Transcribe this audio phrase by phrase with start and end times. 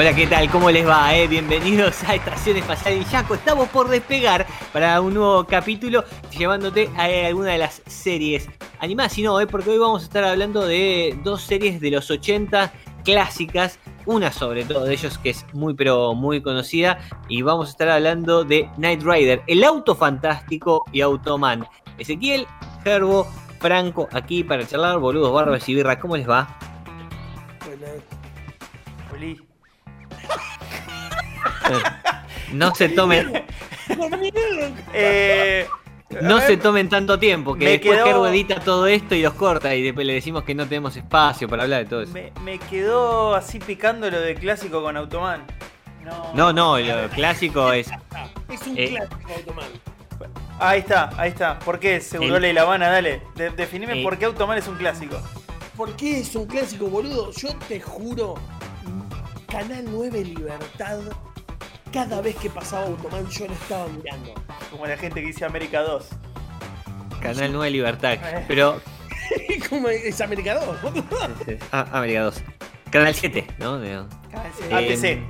[0.00, 0.50] Hola, ¿qué tal?
[0.50, 1.14] ¿Cómo les va?
[1.14, 1.28] Eh?
[1.28, 3.34] Bienvenidos a Estación Espacial Yaco.
[3.34, 6.04] Estamos por despegar para un nuevo capítulo
[6.34, 10.24] llevándote a alguna de las series animadas, si no, eh, porque hoy vamos a estar
[10.24, 12.72] hablando de dos series de los 80
[13.04, 17.70] clásicas, una sobre todo de ellos que es muy pero muy conocida y vamos a
[17.72, 21.66] estar hablando de Knight Rider, el auto fantástico y Automan.
[21.98, 22.46] Ezequiel,
[22.84, 26.56] Gerbo, Franco aquí para charlar, boludos, barbas y birra, ¿cómo les va?
[32.52, 33.44] no se tomen.
[34.92, 35.66] Eh,
[36.22, 39.34] no se tomen tanto tiempo, que Me después quedó- Gerbo edita todo esto y los
[39.34, 42.12] corta y después le decimos que no tenemos espacio para hablar de todo eso.
[42.12, 45.44] me, me quedó así picando lo de clásico con Automan.
[46.04, 47.88] No, No, no, lo clásico es.
[48.48, 48.88] Es un Eh.
[48.88, 49.66] clásico Automan.
[50.58, 51.58] Ahí está, ahí está.
[51.60, 52.00] ¿Por qué?
[52.00, 53.22] Seguro El- y La Habana, dale.
[53.36, 54.02] De- definime Eh.
[54.02, 55.16] por qué Automan es un clásico.
[55.76, 57.30] ¿Por qué es un clásico, boludo?
[57.32, 58.34] Yo te juro,
[59.50, 61.00] Canal 9 Libertad,
[61.92, 64.34] cada vez que pasaba Automan yo lo estaba mirando.
[64.70, 66.06] Como la gente que dice América 2.
[67.20, 68.12] Canal 9 Libertad.
[68.14, 68.44] Eh.
[68.46, 68.80] Pero.
[69.68, 70.76] ¿Cómo es América 2?
[71.72, 72.42] Ah, América 2.
[72.90, 73.78] Canal 7, ¿no?
[73.78, 75.04] De- ATC.
[75.04, 75.22] Eh,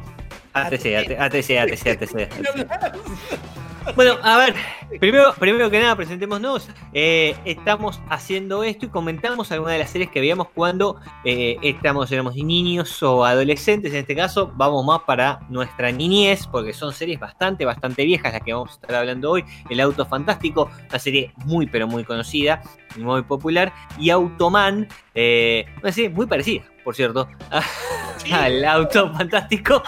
[0.52, 2.28] ATC, ATC, ATC, ATC.
[3.96, 4.54] Bueno, a ver,
[5.00, 6.68] primero, primero que nada, presentémonos.
[6.92, 12.10] Eh, estamos haciendo esto y comentamos algunas de las series que veíamos cuando eh, estamos,
[12.12, 13.92] éramos niños o adolescentes.
[13.92, 18.42] En este caso, vamos más para nuestra niñez, porque son series bastante, bastante viejas las
[18.42, 19.44] que vamos a estar hablando hoy.
[19.68, 22.62] El Auto Fantástico, una serie muy, pero muy conocida,
[22.96, 23.72] muy popular.
[23.98, 27.28] Y Automan, eh, una serie muy parecida, por cierto,
[28.32, 29.82] al Auto Fantástico.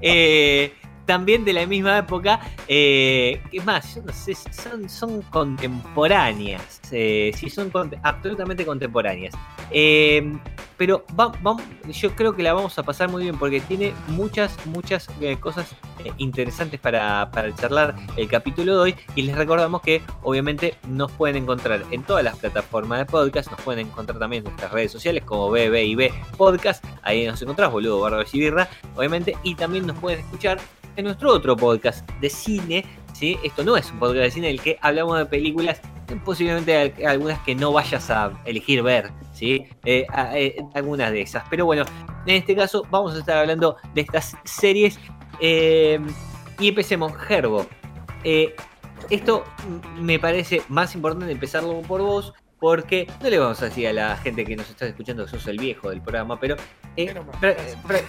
[0.00, 0.74] Eh,
[1.08, 2.38] también de la misma época.
[2.68, 4.36] Eh, es más, yo no sé,
[4.86, 6.82] son, contemporáneas.
[6.92, 9.34] Eh, sí, son absolutamente contemporáneas.
[9.70, 10.30] Eh,
[10.78, 11.32] pero va-
[11.90, 15.72] yo creo que la vamos a pasar muy bien porque tiene muchas, muchas eh, cosas
[16.04, 18.94] eh, interesantes para, para charlar el capítulo de hoy.
[19.16, 23.50] Y les recordamos que obviamente nos pueden encontrar en todas las plataformas de podcast.
[23.50, 26.84] Nos pueden encontrar también en nuestras redes sociales como BBIB Podcast.
[27.02, 29.36] Ahí nos encontrás, boludo, barba y birra, obviamente.
[29.42, 30.58] Y también nos pueden escuchar
[30.96, 32.84] en nuestro otro podcast de cine.
[33.18, 33.36] ¿Sí?
[33.42, 35.80] Esto no es un podcast de cine en el que hablamos de películas,
[36.24, 39.66] posiblemente al- algunas que no vayas a elegir ver, ¿sí?
[39.84, 41.44] Eh, a- eh, algunas de esas.
[41.50, 41.84] Pero bueno,
[42.26, 44.98] en este caso vamos a estar hablando de estas series.
[45.40, 46.00] eh,
[46.58, 47.66] y empecemos, Gerbo.
[49.10, 49.44] Esto
[50.00, 52.32] me parece más importante empezarlo por vos.
[52.60, 55.46] Porque no le vamos a decir a la gente que nos está escuchando que sos
[55.46, 56.56] el viejo del programa, pero
[56.96, 57.14] eh,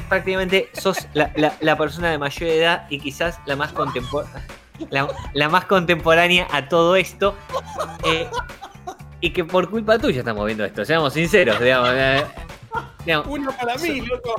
[0.09, 4.44] prácticamente sos la, la- la persona de mayor edad y quizás la más contemporánea.
[4.90, 7.35] La, la más contemporánea a todo esto.
[8.06, 8.28] eh,
[9.22, 11.90] y que por culpa tuya estamos viendo esto, seamos sinceros, digamos.
[11.94, 12.23] eh,
[13.06, 14.35] digamos, Uno para mí, loco.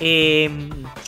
[0.00, 0.50] eh,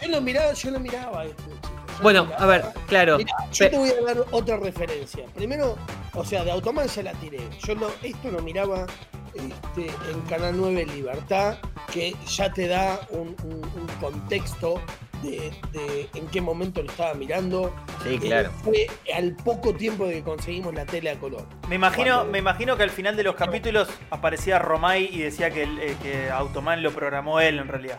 [0.00, 1.70] Yo lo miraba, yo lo miraba esto, chicos.
[1.96, 2.44] Yo bueno, miraba.
[2.44, 3.18] a ver, claro.
[3.18, 5.24] Mirá, yo te voy a dar otra referencia.
[5.34, 5.76] Primero,
[6.14, 7.40] o sea, de Automan ya la tiré.
[7.66, 8.86] Yo lo, esto lo miraba
[9.34, 11.56] este, en Canal 9 Libertad,
[11.92, 14.80] que ya te da un, un- un contexto
[15.22, 17.74] de, de en qué momento lo estaba mirando.
[18.02, 18.50] Sí, Eh, claro.
[18.62, 21.46] fue al poco tiempo de que conseguimos la tele a color.
[21.68, 25.50] Me imagino, Cuando- me imagino que al final de los capítulos aparecía Romay y decía
[25.50, 27.98] que, el- eh, que Automan lo programó él en realidad.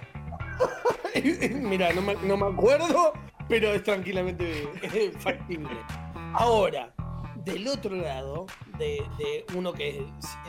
[1.55, 3.13] Mira, no me, no me acuerdo,
[3.47, 5.69] pero es tranquilamente eh, factible.
[6.33, 6.93] Ahora,
[7.49, 8.45] del otro lado,
[8.77, 9.03] de,
[9.55, 10.05] uno que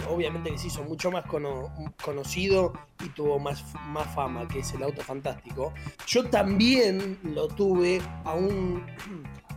[0.08, 1.72] obviamente que se hizo mucho más cono-
[2.04, 2.72] conocido
[3.04, 5.72] y tuvo más, más fama, que es el auto fantástico,
[6.06, 8.84] yo también lo tuve a un,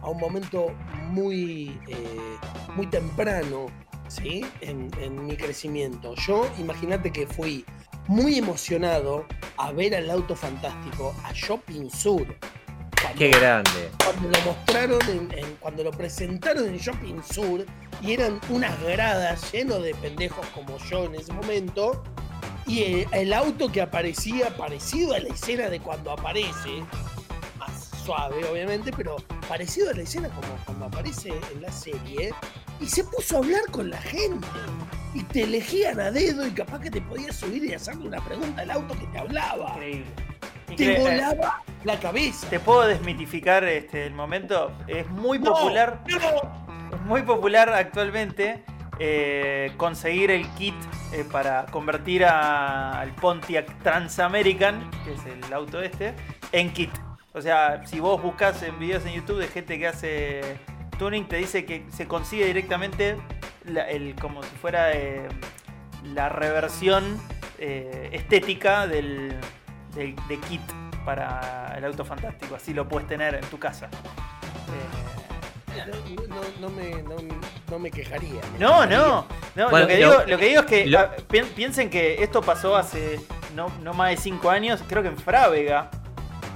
[0.01, 0.67] a un momento
[1.09, 2.37] muy, eh,
[2.75, 3.67] muy temprano
[4.07, 4.45] ¿sí?
[4.61, 6.15] en, en mi crecimiento.
[6.15, 7.65] Yo, imagínate que fui
[8.07, 9.25] muy emocionado
[9.57, 12.25] a ver al auto fantástico a Shopping Sur.
[13.03, 13.89] Cuando, Qué grande.
[14.03, 17.65] cuando lo mostraron, en- en- cuando lo presentaron en Shopping Sur,
[18.01, 22.03] y eran unas gradas lleno de pendejos como yo en ese momento,
[22.65, 26.81] y el, el auto que aparecía parecido a la escena de cuando aparece,
[27.59, 29.17] más suave, obviamente, pero
[29.47, 32.33] parecido a la escena como cuando aparece en la serie.
[32.79, 34.47] Y se puso a hablar con la gente.
[35.13, 38.61] Y te elegían a dedo y capaz que te podías subir y hacerle una pregunta
[38.63, 39.75] al auto que te hablaba.
[39.75, 40.05] Increíble.
[40.75, 42.49] Te volaba la cabeza.
[42.49, 44.71] ¿Te puedo desmitificar este, el momento?
[44.87, 46.01] Es muy No, popular.
[46.07, 46.63] no.
[46.95, 48.63] Es muy popular actualmente
[48.99, 50.75] eh, conseguir el kit
[51.11, 56.13] eh, para convertir a- al Pontiac Transamerican, que es el auto este,
[56.51, 56.91] en kit.
[57.33, 60.41] O sea, si vos buscas en videos en YouTube de gente que hace
[60.99, 63.17] tuning, te dice que se consigue directamente
[63.65, 65.27] la- el, como si fuera eh,
[66.03, 67.19] la reversión
[68.11, 69.33] estética del,
[69.95, 70.61] del- de kit
[71.05, 72.55] para el auto fantástico.
[72.55, 73.87] Así lo puedes tener en tu casa.
[75.75, 75.83] Eh,
[76.29, 77.15] No, no- no me, no,
[77.71, 78.41] no me quejaría.
[78.53, 78.97] me no, quejaría.
[78.97, 81.41] no, no, Bueno, lo, que lo- digo, lo que digo es que lo- ah, pi-
[81.55, 83.19] piensen que esto pasó hace
[83.55, 85.89] no, no más de 5 años, creo que en Frávega,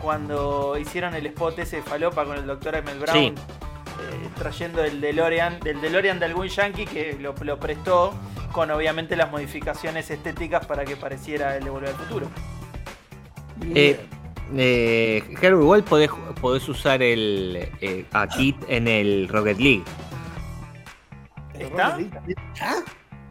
[0.02, 3.34] cuando hicieron el spot ese de falopa con el doctor Emmett Brown, Sí.
[3.36, 8.14] eh, trayendo el DeLorean, del DeLorean de algún yankee que lo, lo prestó
[8.52, 12.28] con obviamente las modificaciones estéticas para que pareciera el de Volver al Futuro.
[13.74, 14.00] Eh,
[14.56, 16.10] eh, Harold, igual podés,
[16.42, 19.84] podés usar el eh, a Kit en el Rocket League.
[21.60, 21.98] ¿Está?
[22.62, 22.76] ¿Ah?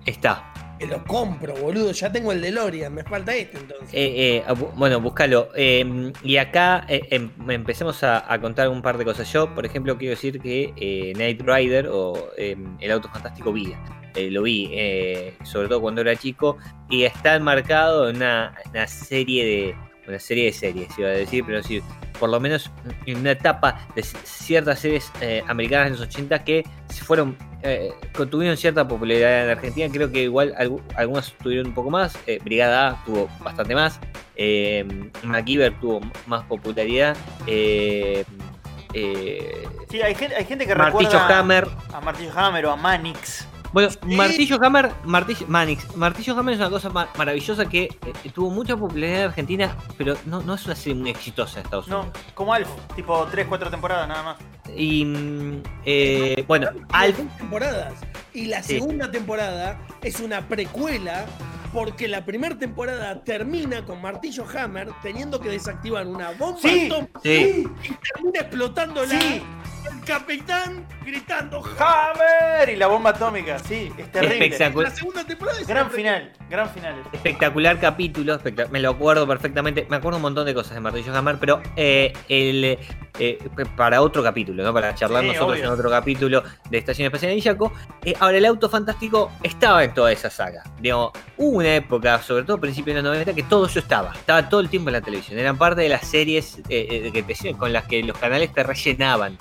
[0.04, 0.52] Está.
[0.78, 1.90] Que lo compro, boludo.
[1.92, 2.92] Ya tengo el DeLorean.
[2.92, 3.88] Me falta este entonces.
[3.94, 5.48] Eh, eh, bu- bueno, búscalo.
[5.56, 9.32] Eh, y acá eh, em- empecemos a, a contar un par de cosas.
[9.32, 13.72] Yo, por ejemplo, quiero decir que eh, Night Rider o eh, El Auto Fantástico vi.
[14.14, 16.58] eh, lo vi, eh, sobre todo cuando era chico,
[16.90, 19.74] y está enmarcado en una, una serie de.
[20.08, 21.82] Una serie de series, iba a decir, pero sí,
[22.20, 22.70] por lo menos
[23.06, 26.64] en una etapa de ciertas series eh, americanas en los 80 que
[27.04, 27.92] fueron, eh,
[28.30, 29.88] tuvieron cierta popularidad en Argentina.
[29.92, 32.16] Creo que igual algu- algunas tuvieron un poco más.
[32.26, 33.98] eh, Brigada A tuvo bastante más.
[34.36, 34.86] Eh,
[35.24, 37.16] MacGyver tuvo más popularidad.
[37.46, 38.24] Eh,
[38.94, 41.66] eh, Sí, hay gente, hay gente que Martillo recuerda Hammer.
[41.92, 43.46] a Martillo Hammer o a Manix.
[43.76, 45.94] Bueno, Martillo Hammer, Martillo, Manix.
[45.94, 50.16] Martillo Hammer es una cosa ma- maravillosa que eh, tuvo mucha popularidad en Argentina, pero
[50.24, 52.18] no, no es una serie muy exitosa en Estados No, Unidos.
[52.32, 54.36] como Alf, tipo 3, 4 temporadas nada más.
[54.74, 57.18] Y mm, eh, bueno, Alf.
[57.36, 57.92] Temporadas.
[58.32, 58.78] Y la Sí.
[58.78, 61.26] segunda temporada es una precuela
[61.74, 67.20] porque la primera temporada termina con Martillo Hammer teniendo que desactivar una bomba Sí, atómica
[67.22, 67.66] sí.
[67.84, 69.20] y termina explotándola.
[69.20, 69.42] Sí.
[69.90, 74.44] El capitán gritando Hammer y la bomba atómica, sí, es terrible.
[74.46, 74.90] Espectacular.
[74.90, 76.94] La segunda temporada es Gran final, gran final.
[77.12, 79.86] Espectacular capítulo, espectac- me lo acuerdo perfectamente.
[79.88, 82.78] Me acuerdo un montón de cosas de Martillo Hammer, pero eh, el,
[83.18, 83.38] eh,
[83.76, 84.72] para otro capítulo, ¿no?
[84.74, 85.64] Para charlar Sí, nosotros obvio.
[85.64, 87.72] en otro capítulo de Estación Espacial de Yaco.
[88.04, 90.62] Eh, ahora, el auto fantástico estaba en toda esa saga.
[90.80, 94.12] Digamos, hubo una época, sobre todo a principios de los 90, que todo eso estaba.
[94.12, 95.38] Estaba todo el tiempo en la televisión.
[95.38, 98.62] Eran parte de las series eh, eh, que te- con las que los canales te
[98.62, 99.36] rellenaban.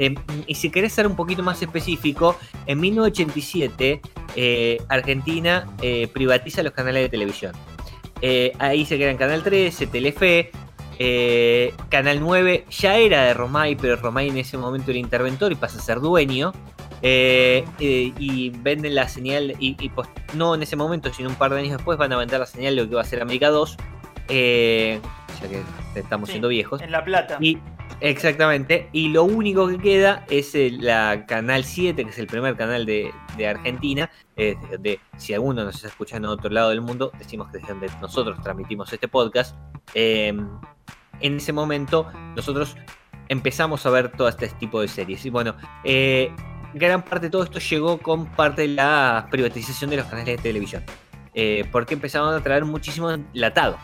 [0.00, 0.14] Eh,
[0.46, 2.36] y si querés ser un poquito más específico,
[2.66, 4.00] en 1987
[4.34, 7.52] eh, Argentina eh, privatiza los canales de televisión.
[8.22, 10.50] Eh, ahí se quedan Canal 13, Telefe,
[11.88, 15.78] Canal 9 ya era de Romay, pero Romay en ese momento era interventor y pasa
[15.78, 16.52] a ser dueño.
[17.02, 21.60] Y venden la señal, y, y, pues, no en ese momento, sino un par de
[21.60, 23.76] años después van a vender la señal de lo que va a ser América 2,
[24.28, 25.00] eh,
[25.40, 25.62] ya que
[25.98, 26.80] estamos Sí, siendo viejos.
[26.82, 27.38] En La Plata.
[27.40, 27.58] Y
[28.00, 32.56] exactamente, y lo único que queda es el- la Canal 7, que es el primer
[32.56, 34.10] canal de, de Argentina,
[35.16, 38.40] si alguno nos está escuchando en otro lado del mundo, decimos que es donde nosotros
[38.42, 39.54] transmitimos este podcast.
[39.94, 40.32] eh,
[41.22, 42.76] en ese momento nosotros
[43.28, 45.26] empezamos a ver todo este tipo de series.
[45.26, 46.32] Y bueno, eh,
[46.72, 50.42] gran parte de todo esto llegó con parte de la privatización de los canales de
[50.42, 50.82] televisión.
[51.34, 53.76] Eh, porque empezaron a traer muchísimo enlatado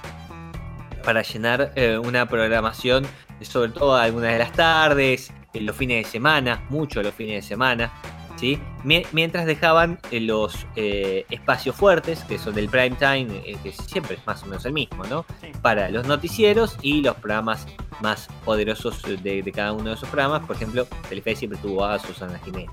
[1.05, 3.07] para llenar eh, una programación,
[3.43, 7.49] sobre todo algunas de las tardes, en los fines de semana, mucho los fines de
[7.49, 7.91] semana,
[8.37, 8.59] ¿sí?
[8.85, 13.73] Mie- Mientras dejaban eh, los eh, espacios fuertes, que son del prime time, eh, que
[13.73, 15.25] siempre es más o menos el mismo, ¿no?
[15.41, 15.49] Sí.
[15.63, 17.67] Para los noticieros y los programas
[18.03, 20.45] más poderosos de, de cada uno de esos programas.
[20.47, 22.71] Por ejemplo, Telefe siempre tuvo a Susana Jiménez.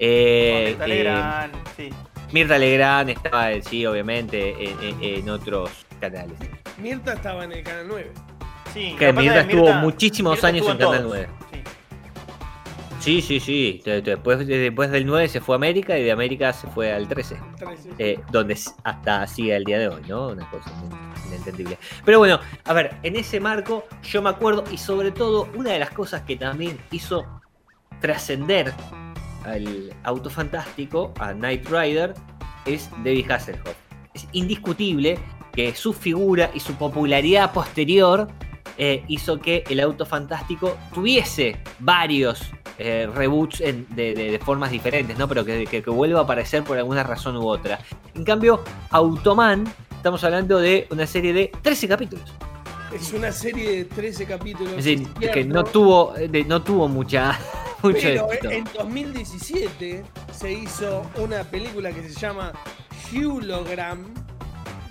[0.00, 1.90] Eh, eh, Legrand, sí.
[2.32, 6.36] Mirta Legrand estaba, eh, sí, obviamente, en, en- en otros canales.
[6.78, 8.12] Mirta estaba en el canal 9.
[8.72, 11.08] Sí, Que Mirta es estuvo muchísimos Mirta años estuvo en Canal todos.
[11.16, 11.28] 9.
[11.50, 11.62] Sí.
[13.00, 13.82] Sí, sí, sí.
[13.84, 16.92] De- Después, de- después del 9 se fue a América y de América se fue
[16.92, 17.36] al 13.
[17.58, 17.90] 13.
[17.98, 20.28] eh, donde hasta sigue el día de hoy, ¿no?
[20.28, 21.78] Una cosa in- inentendible.
[22.04, 25.78] Pero bueno, a ver, en ese marco yo me acuerdo y sobre todo una de
[25.78, 27.24] las cosas que también hizo
[28.00, 28.72] trascender
[29.44, 32.14] al auto fantástico, a Knight Rider,
[32.66, 33.74] es David Hasselhoff.
[34.12, 35.18] Es indiscutible
[35.52, 38.28] que su figura y su popularidad posterior
[38.76, 42.42] eh, hizo que el auto fantástico tuviese varios
[42.78, 45.26] eh, reboots en- de, de- de formas diferentes, ¿no?
[45.26, 47.80] Pero que, que- que vuelva a aparecer por alguna razón u otra.
[48.14, 49.64] En cambio, Automan,
[49.96, 52.30] estamos hablando de una serie de 13 capítulos.
[52.94, 54.72] Es una serie de 13 capítulos.
[54.78, 57.38] Es decir, es que no tuvo, de- no tuvo mucha,
[57.82, 58.50] mucho Pero éxito.
[58.50, 62.52] en 2017 se hizo una película que se llama
[63.12, 64.04] Hologram,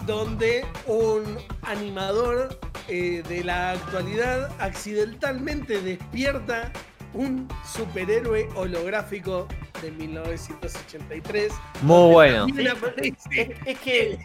[0.08, 6.72] donde un animador eh, de la actualidad accidentalmente despierta
[7.14, 9.48] un superhéroe holográfico
[9.82, 11.54] de 1983.
[11.82, 12.48] Muy bueno.
[12.98, 14.18] Es, que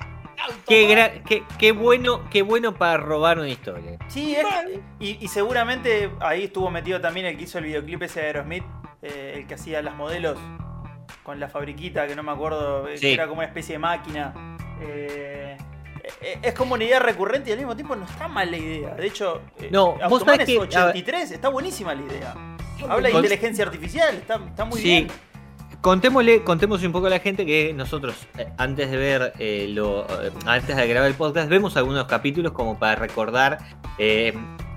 [0.66, 3.96] Qué, gra- qué- qué bueno, qué bueno para robar una historia.
[4.08, 8.20] Sí, es- y, y seguramente ahí estuvo metido también el que hizo el videoclip ese
[8.20, 8.64] de Aerosmith,
[9.02, 10.36] eh, el que hacía las modelos
[11.22, 13.02] con la fabriquita, que no me acuerdo, eh, Sí.
[13.06, 14.34] que era como una especie de máquina.
[14.80, 15.56] Eh,
[16.42, 18.94] es como una idea recurrente y al mismo tiempo no está mal la idea.
[18.94, 20.68] De hecho, eh, No, vos sabés es que- a ver.
[20.68, 22.34] 83, está buenísima la idea.
[22.88, 24.84] Habla de inteligencia artificial, está, está muy Sí.
[24.88, 25.08] bien.
[25.80, 30.02] Contémosle, contémosle un poco a la gente que nosotros, eh, antes de ver eh, lo,
[30.22, 33.58] eh, antes de grabar el podcast, vemos algunos capítulos como para recordar
[33.98, 34.32] eh,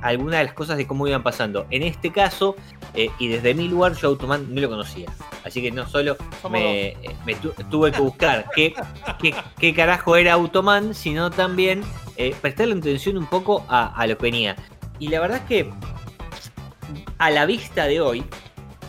[0.08, 1.66] algunas de las cosas de cómo iban pasando.
[1.72, 2.56] En este caso,
[2.94, 5.08] eh, y desde mi lugar, yo Automan no lo conocía.
[5.44, 6.16] Así que no solo
[6.50, 8.74] me, eh, me tu- tuve que buscar qué,
[9.22, 11.82] qué, qué carajo era Automan, sino también
[12.18, 14.56] eh, prestarle atención un poco a, a lo que venía.
[15.00, 15.70] Y la verdad es que
[17.18, 18.24] a la vista de hoy,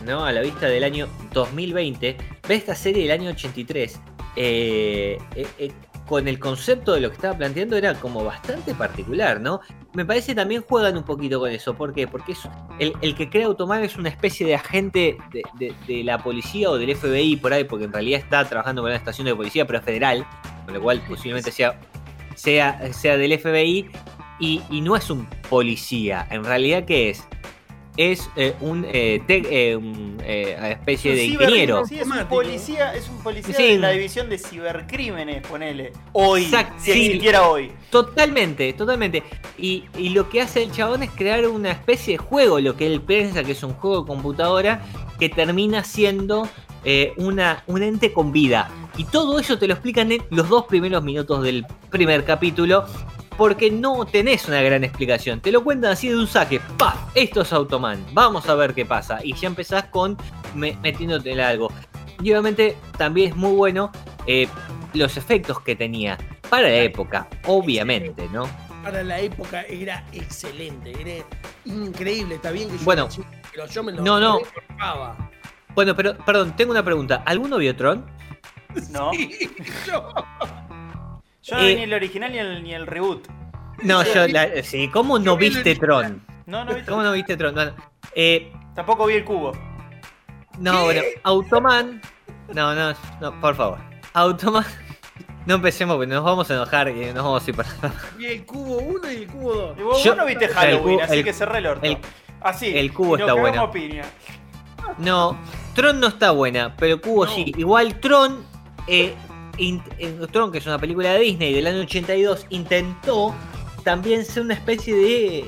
[0.05, 0.23] ¿no?
[0.25, 3.99] A la vista del año 2020, ve esta serie del año 83.
[4.35, 5.71] eh, eh, eh,
[6.07, 9.59] con el concepto de lo que estaba planteando era como bastante particular, ¿no?
[9.93, 11.75] Me parece también juegan un poquito con eso.
[11.75, 12.07] ¿Por qué?
[12.07, 12.39] Porque es,
[12.79, 16.69] el, el que crea Automan es una especie de agente de, de- de la policía
[16.69, 19.67] o del FBI por ahí, porque en realidad está trabajando con una estación de policía,
[19.67, 20.25] pero es federal,
[20.65, 21.79] con lo cual posiblemente sea,
[22.35, 23.89] sea, sea del FBI,
[24.39, 26.25] y, y no es un policía.
[26.29, 27.27] En realidad, ¿qué es?
[27.97, 31.83] Es eh, un, eh, tec- eh, un, eh, especie de ingeniero.
[31.85, 33.63] Sí, es un policía, es un policía Sí.
[33.73, 35.93] de la división de cibercrímenes, ponele.
[36.13, 37.05] Hoy, Exacto, si sí.
[37.07, 37.71] existiera hoy.
[37.89, 39.23] Totalmente, totalmente.
[39.57, 42.85] Y, y lo que hace el chabón es crear una especie de juego, lo que
[42.85, 44.81] él piensa que es un juego de computadora,
[45.19, 46.47] que termina siendo
[46.85, 48.69] eh, una, un ente con vida.
[48.95, 52.85] Y todo eso te lo explican en los dos primeros minutos del primer capítulo,
[53.37, 55.39] porque no tenés una gran explicación.
[55.41, 56.59] Te lo cuentan así de un saque.
[56.77, 56.97] ¡Paf!
[57.15, 58.03] Esto es Automan.
[58.13, 59.19] Vamos a ver qué pasa.
[59.23, 60.17] Y ya empezás con
[60.55, 61.71] me- metiéndote en algo.
[62.21, 63.91] Y obviamente también es muy bueno
[64.25, 64.47] eh,
[64.93, 66.17] los efectos que tenía
[66.49, 68.49] para la época, obviamente, ¿no?
[68.83, 71.23] Para la época era excelente, era
[71.65, 72.35] increíble.
[72.35, 74.39] Está bien que yo Bueno, chico, pero yo me lo no, no.
[75.75, 77.21] Bueno, pero perdón, tengo una pregunta.
[77.25, 78.05] ¿Alguno vio Tron?
[78.89, 79.11] ¿No?
[79.13, 79.49] Sí,
[79.85, 80.13] yo-
[81.47, 83.27] Yo no Eh, vi ni el original ni el, ni el reboot.
[83.83, 85.75] No, yo la- sí, ¿cómo no vi viste.
[85.75, 86.25] Tron?
[86.45, 86.81] No, no vi.
[86.83, 87.55] ¿Cómo no viste Tron?
[88.15, 89.51] Eh, Tampoco vi el cubo.
[90.59, 92.01] no, bueno, Automan.
[92.53, 93.79] No, no, no, por favor.
[94.13, 94.65] Automan.
[95.45, 97.69] No empecemos porque nos vamos a enojar y nos vamos a ir para.
[98.17, 99.77] vi el cubo 1 y el cubo 2.
[99.77, 101.85] Y vos, Yo- vos no viste Halloween, cubo- así el- que cerré el orto.
[101.85, 101.97] el-
[102.41, 102.77] así.
[102.77, 103.71] el cubo y está bueno.
[104.97, 105.37] No,
[105.75, 107.31] Tron no está buena, pero Cubo No.
[107.31, 107.53] sí.
[107.57, 108.43] Igual Tron,
[108.87, 109.15] eh,
[110.31, 113.33] Tron, que es una película de Disney del año 82, intentó
[113.83, 115.45] también ser una especie de eh,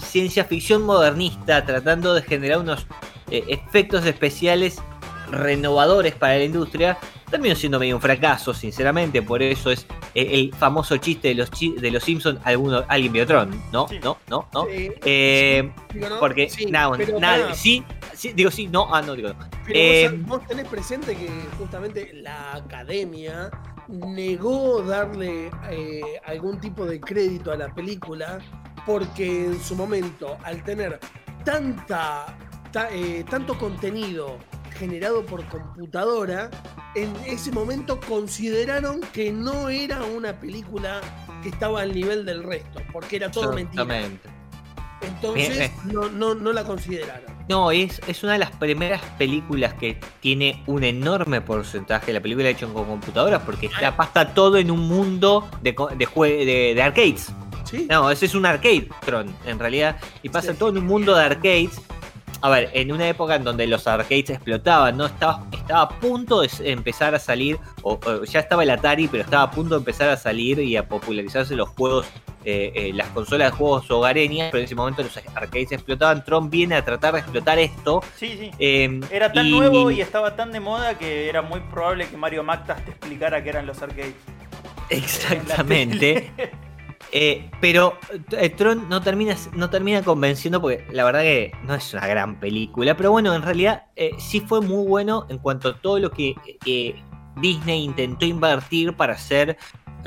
[0.00, 2.86] ciencia ficción modernista, tratando de generar unos
[3.30, 4.78] eh, efectos especiales
[5.30, 6.98] renovadores para la industria.
[7.30, 9.84] Terminó siendo medio un fracaso, sinceramente, por eso es
[10.14, 12.38] eh, el famoso chiste de los, chi- de los Simpsons.
[12.44, 13.88] Alguno, alguien vio Tron, ¿no?
[13.88, 13.98] Sí.
[14.02, 14.18] ¿No?
[14.28, 14.48] ¿No?
[14.52, 14.66] ¿no?
[14.66, 16.20] Sí, Eh, digo, ¿no?
[16.20, 17.82] porque nada, pero nada, sí,
[18.16, 19.38] sí, digo sí, no, ah, no, digo no.
[19.64, 23.50] Pero Eh, vos, vos tenés presente que justamente la academia
[23.88, 28.38] negó darle eh, algún tipo de crédito a la película
[28.84, 30.98] porque en su momento, al tener
[31.44, 32.36] tanta,
[32.72, 34.38] ta- eh, tanto contenido
[34.78, 36.50] generado por computadora,
[36.94, 41.00] en ese momento consideraron que no era una película
[41.42, 43.84] que estaba al nivel del resto, porque era todo mentira.
[45.02, 47.36] Entonces Bien, no, no, no la consideraron.
[47.48, 52.20] No, es, es una de las primeras películas que tiene un enorme porcentaje de la
[52.20, 56.06] película hecho con computadoras porque está pasa todo en un mundo de, de,
[56.44, 57.32] de, de arcades.
[57.64, 57.86] ¿Sí?
[57.90, 59.96] No, ese es un arcade, Tron, en realidad.
[60.22, 60.58] Y pasa Sí.
[60.58, 61.80] todo en un mundo de arcades.
[62.42, 65.06] A ver, en una época en donde los arcades explotaban, ¿no?
[65.06, 69.22] Estaba, estaba a punto de empezar a salir, o, o ya estaba el Atari, pero
[69.24, 72.06] estaba a punto de empezar a salir y a popularizarse los juegos,
[72.44, 76.24] eh, eh, las consolas de juegos hogareñas, pero en ese momento los arcades explotaban.
[76.24, 78.02] Tron viene a tratar de explotar esto.
[78.16, 78.50] Sí, sí.
[78.58, 82.44] eh, Era tan nuevo y estaba tan de moda que era muy probable que Mario
[82.44, 84.14] Mactas te explicara qué eran los arcades.
[84.90, 86.30] Exactamente.
[87.12, 87.98] Eh, pero
[88.32, 92.40] eh, Tron no termina, no termina convenciendo porque la verdad que no es una gran
[92.40, 92.96] película.
[92.96, 96.34] Pero bueno, en realidad eh, sí fue muy bueno en cuanto a todo lo que
[97.36, 99.56] Disney intentó invertir para hacer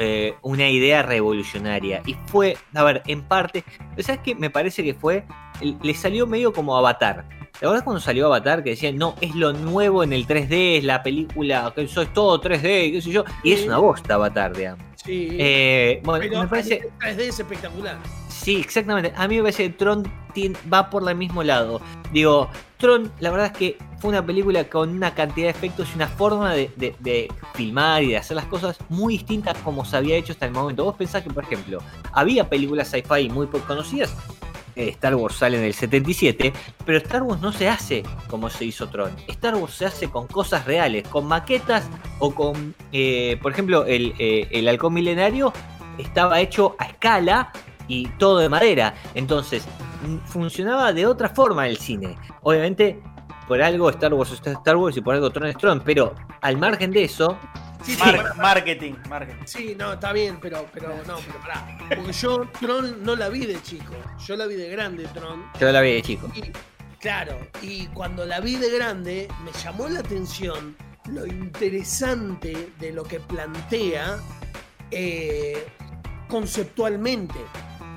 [0.01, 2.01] eh, una idea revolucionaria.
[2.05, 3.65] Y fue, a ver, en parte,
[3.97, 4.33] ¿sabes qué?
[4.33, 5.25] Me parece que fue,
[5.61, 7.27] le salió medio como Avatar.
[7.59, 10.83] La verdad cuando salió Avatar que decían, no, es lo nuevo en el 3D, es
[10.85, 13.25] la película, que eso es todo 3D, qué sé yo.
[13.43, 14.88] Y es una bosta Avatar, digamos.
[15.05, 15.29] Sí.
[15.39, 16.81] Eh, bueno, pero me parece...
[16.99, 17.97] 3D es espectacular.
[18.29, 19.13] Sí, exactamente.
[19.15, 20.03] A mí me parece que Tron
[20.71, 21.81] va por el mismo lado.
[22.11, 25.95] Digo, Tron, la verdad es que fue una película con una cantidad de efectos y
[25.95, 29.97] una forma de, de- de filmar y de hacer las cosas muy distintas como se
[29.97, 30.85] había hecho hasta el momento.
[30.85, 31.79] Vos pensás que, por ejemplo,
[32.13, 34.15] había películas sci-fi muy poco conocidas.
[34.79, 36.53] Eh, Star Wars sale en el 77,
[36.85, 39.11] pero Star Wars no se hace como se hizo Tron.
[39.27, 44.13] Star Wars se hace con cosas reales, con maquetas o con, eh, por ejemplo, el,
[44.19, 45.51] eh, el halcón milenario
[45.97, 47.51] estaba hecho a escala
[47.89, 48.93] y todo de madera.
[49.15, 49.65] Entonces,
[50.07, 52.17] mm, funcionaba de otra forma el cine.
[52.43, 53.03] Obviamente,
[53.49, 56.55] por algo Star Wars es Star Wars y por algo Tron es Tron, pero al
[56.55, 57.37] margen de eso,
[57.83, 58.33] Sí, sí, Mar- pará.
[58.35, 59.41] marketing, marketing.
[59.45, 61.77] Sí, no, está bien, pero, pero no, pero pará.
[61.95, 63.93] Porque yo Tron no la vi de chico.
[64.27, 65.43] Yo la vi de grande, Tron.
[65.59, 66.29] yo la vi de chico.
[66.35, 66.51] Y,
[66.99, 70.75] claro, y cuando la vi de grande, me llamó la atención
[71.09, 74.19] lo interesante de lo que plantea
[74.91, 75.65] eh,
[76.27, 77.35] conceptualmente.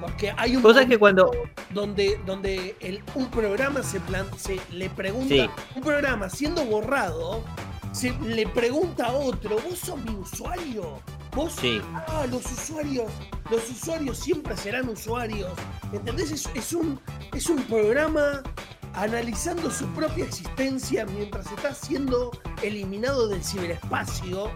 [0.00, 1.30] Porque hay un sabés que cuando-
[1.70, 5.48] donde, donde el- un programa se, plan, se le pregunta, Sí.
[5.76, 7.44] un programa siendo borrado,
[7.92, 11.00] se le pregunta a otro, ¿vos sos mi usuario?
[11.34, 11.80] ¿Vos Sí.
[12.08, 13.10] Ah, los usuarios,
[13.50, 15.52] los usuarios siempre serán usuarios.
[15.92, 16.30] ¿Entendés?
[16.30, 17.00] Es, es un,
[17.32, 18.42] es un programa
[18.94, 22.30] analizando su propia existencia mientras está siendo
[22.62, 24.50] eliminado del ciberespacio.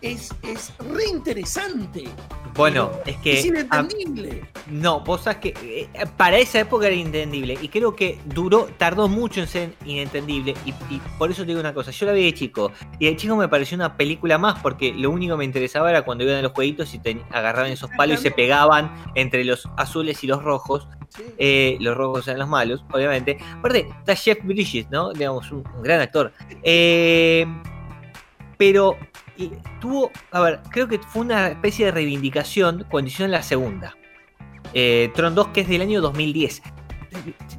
[0.00, 2.04] Es, es re interesante.
[2.54, 3.38] Bueno, es que...
[3.38, 4.42] Es a- inentendible.
[4.68, 9.08] No, vos sabés que eh, para esa época era inentendible y creo que duró, tardó
[9.08, 12.24] mucho en ser inentendible y, y por eso te digo una cosa, yo la vi
[12.24, 15.44] de chico y de chico me pareció una película más porque lo único que me
[15.44, 18.92] interesaba era cuando iban a los jueguitos y te agarraban esos palos y se pegaban
[19.14, 20.86] entre los azules y los rojos,
[21.16, 21.24] Sí.
[21.38, 23.36] eh, los rojos eran los malos, obviamente.
[23.58, 25.12] Aparte, está Jeff Bridges, ¿no?
[25.12, 26.32] Digamos, un, un gran actor.
[26.62, 27.44] Eh,
[28.56, 28.96] pero
[29.40, 33.96] y tuvo, a ver, creo que fue una especie de reivindicación cuando hicieron la segunda.
[34.74, 36.62] Eh, Tron 2, que es del año 2010.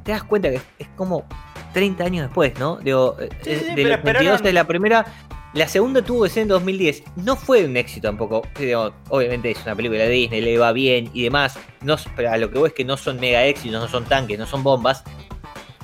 [0.03, 1.25] Te, das cuenta que es, como
[1.73, 2.77] 30 años después, ¿no?
[2.77, 5.05] Digo, eh, Sí, eh, sí, de pero 22 de la primera.
[5.53, 7.03] La segunda tuvo que ser en 2010.
[7.17, 8.43] No fue un éxito tampoco.
[8.57, 11.59] Digo, obviamente es una película de Disney, le va bien y demás.
[11.81, 14.39] No, pero a lo que voy es que no son mega éxitos, no son tanques,
[14.39, 15.03] no son bombas.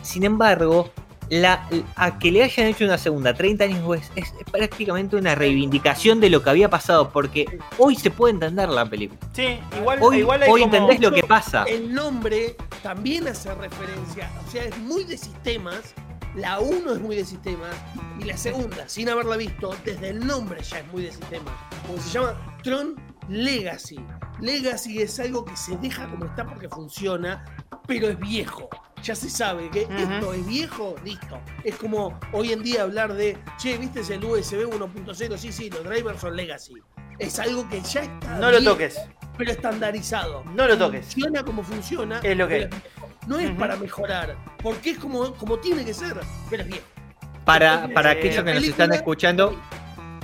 [0.03, 0.89] Sin embargo,
[1.29, 5.35] la, a que le hayan hecho una segunda 30 años después es, es prácticamente una
[5.35, 9.19] reivindicación de lo que había pasado, porque hoy se puede entender la película.
[9.33, 11.63] Sí, igual, Hoy, igual hoy como- entendés lo que pasa.
[11.63, 15.93] El nombre también hace referencia, o sea, es muy de sistemas.
[16.35, 17.75] La 1 es muy de sistemas
[18.19, 21.53] y la segunda, sin haberla visto, desde el nombre ya es muy de sistemas.
[21.87, 22.95] Como se llama Tron
[23.27, 23.99] Legacy.
[24.39, 27.43] Legacy es algo que se deja como está porque funciona,
[27.87, 28.69] pero es viejo.
[29.03, 31.39] Ya se sabe que esto es viejo, listo.
[31.63, 35.37] Es como hoy en día hablar de, che, ¿viste el USB 1.0?
[35.37, 36.73] Sí, sí, los drivers son Legacy.
[37.19, 38.35] Es algo que ya está.
[38.39, 38.99] No lo toques.
[39.37, 40.43] Pero estandarizado.
[40.55, 41.05] No lo toques.
[41.05, 42.19] Funciona como funciona.
[42.23, 42.77] Es lo que pero
[43.27, 46.85] No es para mejorar, porque es como, como tiene que ser, pero es viejo.
[47.45, 49.55] Para, para Eh, aquellos que nos están escuchando,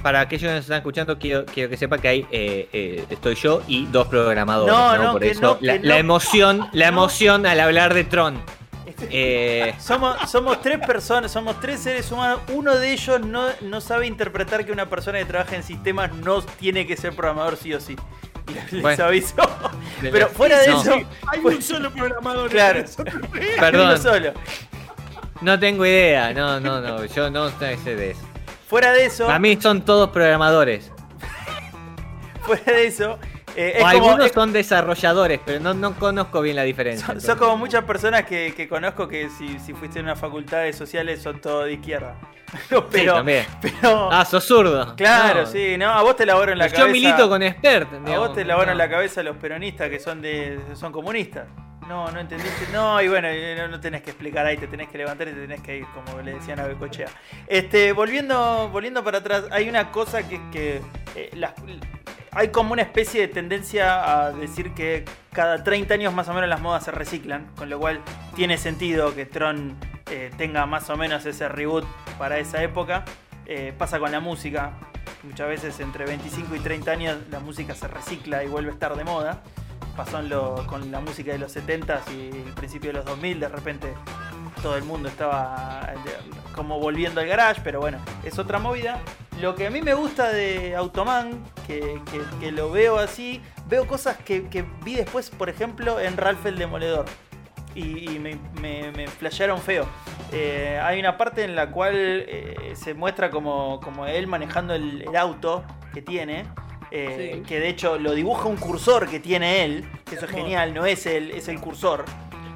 [0.01, 3.35] para aquellos que nos están escuchando, quiero, quiero que sepa que hay, eh, eh, estoy
[3.35, 4.73] yo y dos programadores.
[4.75, 5.99] No, No, no, Por que eso no, la, que la no.
[5.99, 6.97] emoción, la No.
[6.97, 8.41] emoción al hablar de Tron.
[9.09, 12.41] Eh, Somos, somos tres personas, somos tres seres humanos.
[12.53, 16.41] Uno de ellos no, no sabe interpretar que una persona que trabaja en sistemas no
[16.41, 17.95] tiene que ser programador sí o sí.
[18.71, 19.05] Les, Bueno.
[19.05, 19.35] aviso.
[20.01, 20.81] Pero fuera de No.
[20.81, 20.93] eso,
[21.27, 22.49] Hay Pues- un solo programador.
[22.49, 22.79] Claro.
[22.79, 23.03] en eso.
[23.03, 23.27] uno
[23.59, 24.33] perdón, solo.
[25.41, 26.33] no tengo idea.
[26.33, 27.05] No, no, no.
[27.05, 28.21] Yo no sé de eso.
[28.67, 30.91] Fuera de eso, Para mí son todos programadores.
[32.41, 33.17] fuera de eso,
[33.55, 37.05] eh, O es como, algunos es- son desarrolladores, pero no, no conozco bien la diferencia.
[37.07, 40.59] son, son como muchas personas que, que conozco que si, si fuiste en una facultad
[40.61, 42.15] de sociales son todos de izquierda.
[42.69, 43.45] Pero, Sí, también.
[43.59, 44.95] pero Ah, sos zurdo.
[44.95, 45.45] claro, No.
[45.47, 46.91] sí, no, a vos te lavoro en la Yo cabeza.
[46.91, 47.91] milito con expert.
[47.91, 48.83] A digamos, vos te lavaron no.
[48.83, 51.47] la cabeza los peronistas que son de son comunistas.
[51.89, 52.67] No, no entendiste.
[52.71, 55.41] No, y bueno, no, no tenés que explicar ahí, te tenés que levantar y te
[55.41, 57.07] tenés que ir, como le decían a Becochea.
[57.47, 60.79] Este, volviendo, volviendo para atrás, hay una cosa que
[61.15, 61.53] eh, las-
[62.35, 66.49] hay como una especie de tendencia a decir que cada 30 años más o menos
[66.49, 67.99] las modas se reciclan, con lo cual
[68.35, 69.75] tiene sentido que Tron
[70.09, 71.85] eh, tenga más o menos ese reboot
[72.17, 73.03] para esa época.
[73.45, 74.71] Eh, pasa con la música,
[75.23, 78.95] muchas veces entre 25 y 30 años la música se recicla y vuelve a estar
[78.95, 79.41] de moda.
[79.95, 80.19] pasó
[80.65, 83.93] con la música de los 70s y el principio de los 2000, de repente
[84.63, 88.99] todo el mundo estaba de- como volviendo al garage, pero bueno, es otra movida.
[89.43, 93.85] Lo que a mí me gusta de Automan, que, que- que lo veo así, veo
[93.85, 97.03] cosas que, que vi después, por ejemplo, en Ralph el Demoledor.
[97.75, 99.85] Y, y me, me, me flashearon feo.
[100.31, 105.01] Eh, hay una parte en la cual eh, se muestra como, como él manejando el,
[105.01, 106.45] el auto que tiene.
[106.91, 107.41] eh, Sí.
[107.45, 109.85] Que de hecho lo dibuja un cursor que tiene él.
[110.05, 112.05] Que eso es genial, no es el, es el cursor.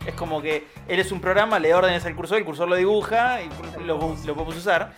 [0.06, 3.42] Es como que él es un programa, le órdenes al cursor, el cursor lo dibuja
[3.42, 3.50] y
[3.84, 4.94] lo, lo podemos usar.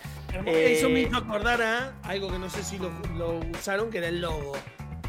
[0.46, 3.98] Eh, Eso me hizo acordar a algo que no sé si lo, lo usaron, que
[3.98, 4.52] era el logo.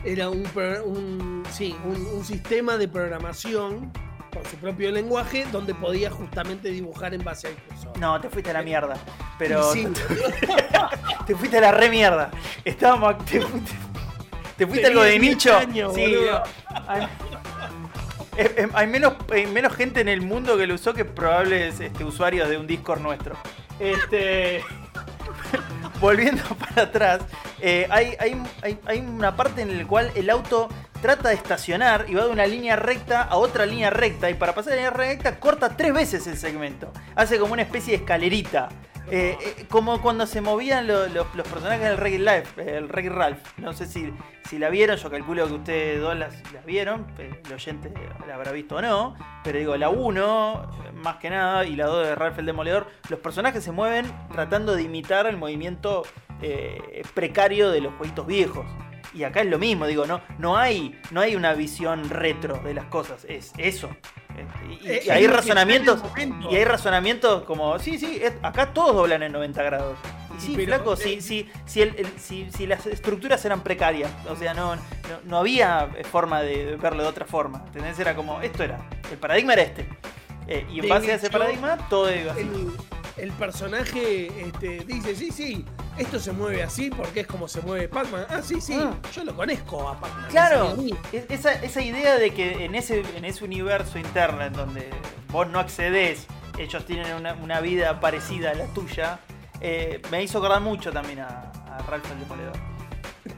[0.04, 0.48] Era un,
[0.86, 3.92] un, sí, un, un sistema de programación
[4.34, 8.00] con su propio lenguaje donde podía justamente dibujar en base al cursor.
[8.00, 8.96] No, te fuiste a la mierda.
[9.38, 9.88] Pero sí,
[11.28, 12.32] te fuiste a la re mierda.
[12.66, 13.24] Estábamos.
[13.26, 13.72] Te fuiste,
[14.58, 15.56] te fuiste algo de 10 nicho.
[15.56, 16.16] años, sí,
[16.88, 17.04] hay,
[18.38, 21.80] eh, eh, hay menos, hay menos gente en el mundo que lo usó que probables
[21.80, 23.36] este, usuarios de un Discord nuestro.
[23.80, 24.64] Este.
[26.00, 27.22] Volviendo para atrás,
[27.60, 30.68] eh, hay, hay- hay- hay una parte en la cual el auto
[31.02, 34.54] trata de estacionar y va de una línea recta a otra línea recta y para
[34.54, 36.92] pasar la línea recta corta tres veces el segmento.
[37.16, 38.70] Hace como una especie de escalerita.
[39.10, 43.10] Eh, eh, como cuando se movían lo- lo- los personajes del Reggae Life, el Reggae
[43.10, 43.40] Ralph.
[43.58, 44.14] No sé si,
[44.48, 46.36] si la vieron, yo calculo que ustedes dos las,
[46.66, 47.92] vieron, el oyente
[48.28, 49.16] la habrá visto o no.
[49.44, 53.20] Pero digo, la 1, más que nada, y la 2 de Ralph el Demoledor, los
[53.20, 56.04] personajes se mueven tratando de imitar el movimiento
[56.44, 58.66] eh, precario de los jueguitos viejos.
[59.14, 62.74] Y acá es lo mismo, digo, no, no, hay, no hay una visión retro de
[62.74, 63.90] las cosas, es eso.
[64.38, 64.46] Eh,
[64.82, 66.02] Y, y Es hay razonamientos,
[66.50, 69.98] y hay razonamientos como, sí, sí, acá todos doblan en 90 grados.
[70.38, 73.62] Y sí, Pero, flaco, eh, si, si, si, el- el- si, si las estructuras eran
[73.62, 74.82] precarias, o sea, no, no,
[75.26, 77.64] no había forma de verlo de otra forma.
[77.68, 78.00] ¿entendés?
[78.00, 78.80] Era como, esto era,
[79.12, 79.88] el paradigma era este.
[80.48, 82.42] Eh, y en base a ese paradigma, todo iba así.
[82.42, 82.72] el,
[83.22, 85.66] el personaje este, dice, sí, sí,
[85.98, 88.26] esto se mueve así porque es como se mueve Pac-Man.
[88.30, 88.94] Ah, sí, sí, Ah.
[89.14, 90.28] yo lo conozco a Pac-Man.
[90.30, 90.76] Claro,
[91.12, 94.90] es esa, esa idea de que en ese, en ese universo interno en donde
[95.30, 96.26] vos no accedes,
[96.58, 99.20] ellos tienen una, una vida parecida a la tuya,
[99.62, 102.54] eh, me hizo acordar mucho también a, a Ralph el Demoledor.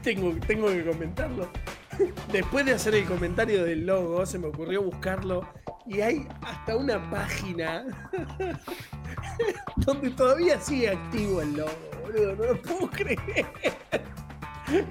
[0.02, 1.48] Tengo, tengo que comentarlo.
[2.32, 5.46] Después de hacer el comentario del logo, se me ocurrió buscarlo
[5.86, 7.84] y hay hasta una página
[9.76, 12.36] donde todavía sigue activo el logo, boludo.
[12.36, 13.46] No lo puedo creer.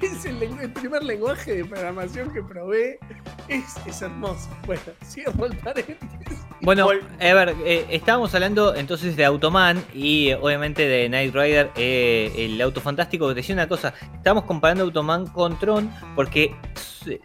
[0.01, 2.99] Es el, el primer lenguaje de programación que probé.
[3.47, 4.49] Es, es hermoso.
[4.65, 6.42] Bueno, cierro el paréntesis.
[6.63, 11.33] Bueno, Vol- a ver, eh, estábamos hablando entonces de Automan y eh, obviamente de Knight
[11.35, 13.27] Rider, eh, el auto fantástico.
[13.29, 16.55] Te decía una cosa, estamos comparando Automan con Tron porque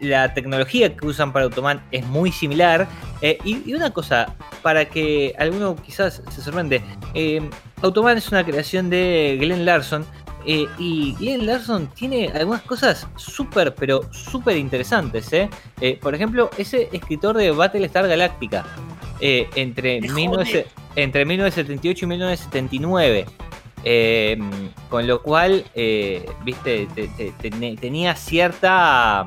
[0.01, 2.85] la tecnología que usan para Automan es muy similar.
[3.21, 6.81] Eh, y, y una cosa, para que alguno quizás se sorprende,
[7.13, 7.49] eh,
[7.81, 10.05] Automan es una creación de Glenn Larson.
[10.45, 15.31] eh, y Glenn Larson tiene algunas cosas súper, pero súper interesantes.
[15.31, 15.49] ¿eh?
[15.79, 18.65] Eh, por ejemplo, ese escritor de Battlestar Galactica
[19.19, 23.25] eh, entre, Me 19 entre 1978 y 1979.
[23.85, 24.37] eh,
[24.89, 29.25] con lo cual, eh, viste, te- te- te- tenía cierta.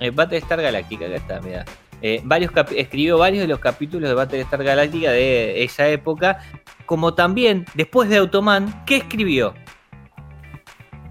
[0.00, 1.64] Eh, Battlestar Galactica, acá está, mira.
[2.02, 6.38] Eh, varios escribió varios de los capítulos de Battlestar Galactica de esa época.
[6.86, 9.54] Como también, después de Automan, ¿qué escribió?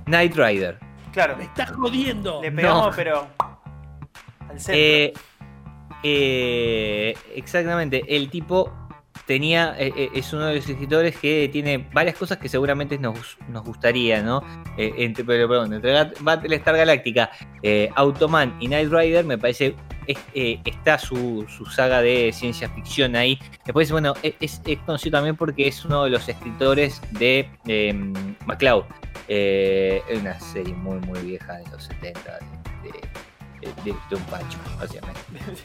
[0.06, 0.78] Knight Rider.
[1.14, 2.42] Claro, Me estás jodiendo.
[2.42, 2.92] le pegamos, No.
[2.96, 3.28] pero
[4.50, 5.22] al centro.
[6.04, 8.72] Eh, exactamente, el tipo
[9.26, 13.38] tenía, eh, eh, es uno de los escritores que tiene varias cosas que seguramente nos,
[13.48, 14.42] nos gustaría, ¿no?
[14.78, 17.30] Eh, entre, pero, perdón, entre Battlestar Galactica,
[17.62, 19.76] eh, Automan y Knight Rider, me parece,
[20.08, 20.18] es-
[20.66, 23.40] está su, su saga de ciencia ficción ahí.
[23.66, 27.94] Después, bueno, e, es, es conocido también porque es uno de los escritores de eh,
[28.46, 28.84] MacLeod.
[30.20, 32.40] Una serie muy, muy vieja de los 70,
[32.84, 33.00] de, de-
[33.84, 35.20] de- de un pancho, básicamente.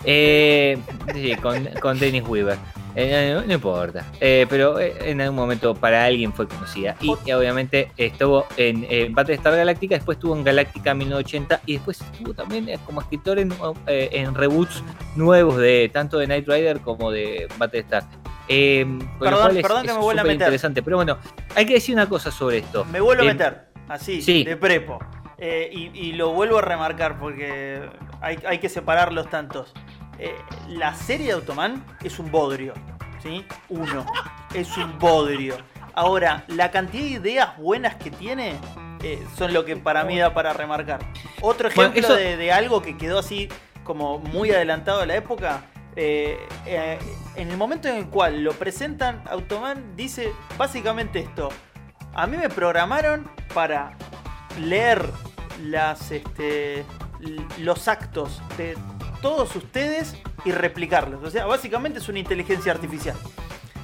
[0.04, 0.78] Eh,
[1.14, 2.58] sí, con, con Dennis Weaver.
[2.94, 4.04] Eh, no, no importa.
[4.20, 6.96] Eh, pero eh, en algún momento para alguien fue conocida.
[7.00, 12.00] Y eh, obviamente estuvo en eh, Battlestar Galactica, después estuvo en Galáctica 1980 y después
[12.00, 13.52] estuvo también eh, como escritor en,
[13.86, 14.82] eh, en reboots
[15.16, 18.04] nuevos de tanto de Knight Rider como de Battlestar.
[18.48, 18.84] Eh,
[19.20, 20.36] Perdón, cual es- perdón que me vuelva a meter.
[20.40, 20.82] interesante.
[20.82, 21.18] Pero bueno,
[21.54, 22.84] hay que decir una cosa sobre esto.
[22.86, 24.42] Me vuelvo a Eh, meter, así, sí.
[24.44, 24.98] de prepo.
[25.38, 27.88] Eh, y, y lo vuelvo a remarcar porque
[28.20, 29.72] hay, hay que separar los tantos.
[30.18, 30.34] Eh,
[30.68, 32.74] la serie de Automan es un bodrio,
[33.22, 33.46] ¿sí?
[33.68, 34.04] Uno,
[34.52, 35.56] es un bodrio.
[35.94, 38.56] Ahora, la cantidad de ideas buenas que tiene
[39.02, 40.98] eh, son lo que para mí da para remarcar.
[41.40, 43.48] Otro Bueno, ejemplo eso- de, de algo que quedó así
[43.84, 45.62] como muy adelantado a la época.
[45.96, 46.98] eh, eh,
[47.36, 51.48] en el momento en el cual lo presentan, Automan dice básicamente esto.
[52.14, 53.92] A mí me programaron para
[54.60, 55.08] leer
[55.62, 56.84] las, este,
[57.58, 58.76] los actos de
[59.22, 61.22] todos ustedes y replicarlos.
[61.24, 63.16] O sea, básicamente es una inteligencia artificial.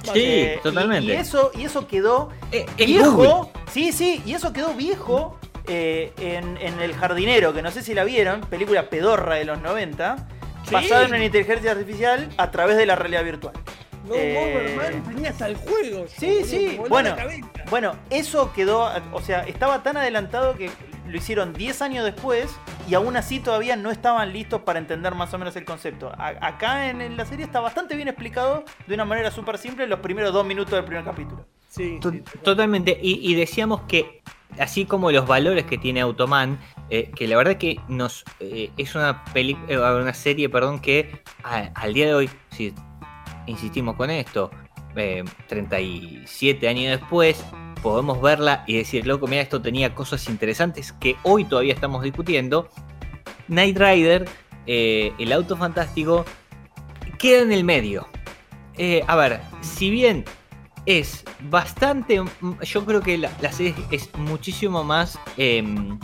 [0.03, 1.05] Sí, Eh, y- totalmente.
[1.05, 3.51] Y, eso, y eso quedó Eh, viejo.
[3.71, 7.93] Sí, sí, y eso quedó viejo eh, en, en El Jardinero, que no sé si
[7.95, 10.27] la vieron, película pedorra de los 90,
[10.67, 10.73] Sí.
[10.73, 13.53] basada en una inteligencia artificial a través de la realidad virtual.
[14.07, 16.05] No, Eh, Bomberman tenía hasta el juego.
[16.07, 17.15] Sí, sí, bueno,
[17.71, 20.69] bueno, eso quedó, o sea, estaba tan adelantado que
[21.07, 22.47] lo hicieron 10 años después
[22.89, 26.11] y aún así todavía no estaban listos para entender más o menos el concepto.
[26.17, 29.87] A- acá en, en la serie está bastante bien explicado de una manera súper simple
[29.87, 31.45] los primeros dos minutos del primer capítulo.
[31.69, 32.97] Sí, To- sí, Totalmente.
[33.01, 34.21] Y, y decíamos que,
[34.59, 36.57] así como los valores que tiene Automan,
[36.89, 41.21] eh, que la verdad que nos eh, es una peli eh, una serie, perdón, que
[41.43, 42.73] a- al día de hoy, si
[43.47, 44.51] insistimos con esto,
[44.95, 47.43] eh, 37 años después,
[47.81, 52.69] podemos verla y decir, loco, mira, esto tenía cosas interesantes que hoy todavía estamos discutiendo.
[53.47, 54.27] Knight Rider,
[54.65, 56.25] eh, el auto fantástico,
[57.19, 58.07] queda en el medio.
[58.77, 60.25] Eh, a ver, si bien
[60.85, 62.21] es bastante.
[62.21, 65.19] mm, Yo creo que la, serie es muchísimo más.
[65.37, 65.99] em,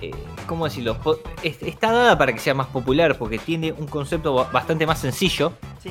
[0.00, 0.10] eh,
[0.46, 0.96] ¿Cómo decirlo?
[1.42, 5.52] Está dada para que sea más popular porque tiene un concepto ba- bastante más sencillo.
[5.82, 5.90] Sí.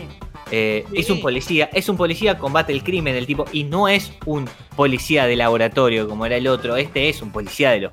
[0.51, 0.99] Eh, Sí.
[0.99, 4.47] Es un policía, es un policía, combate el crimen del tipo, y no es un
[4.75, 7.91] policía de laboratorio como era el otro, este es un policía de los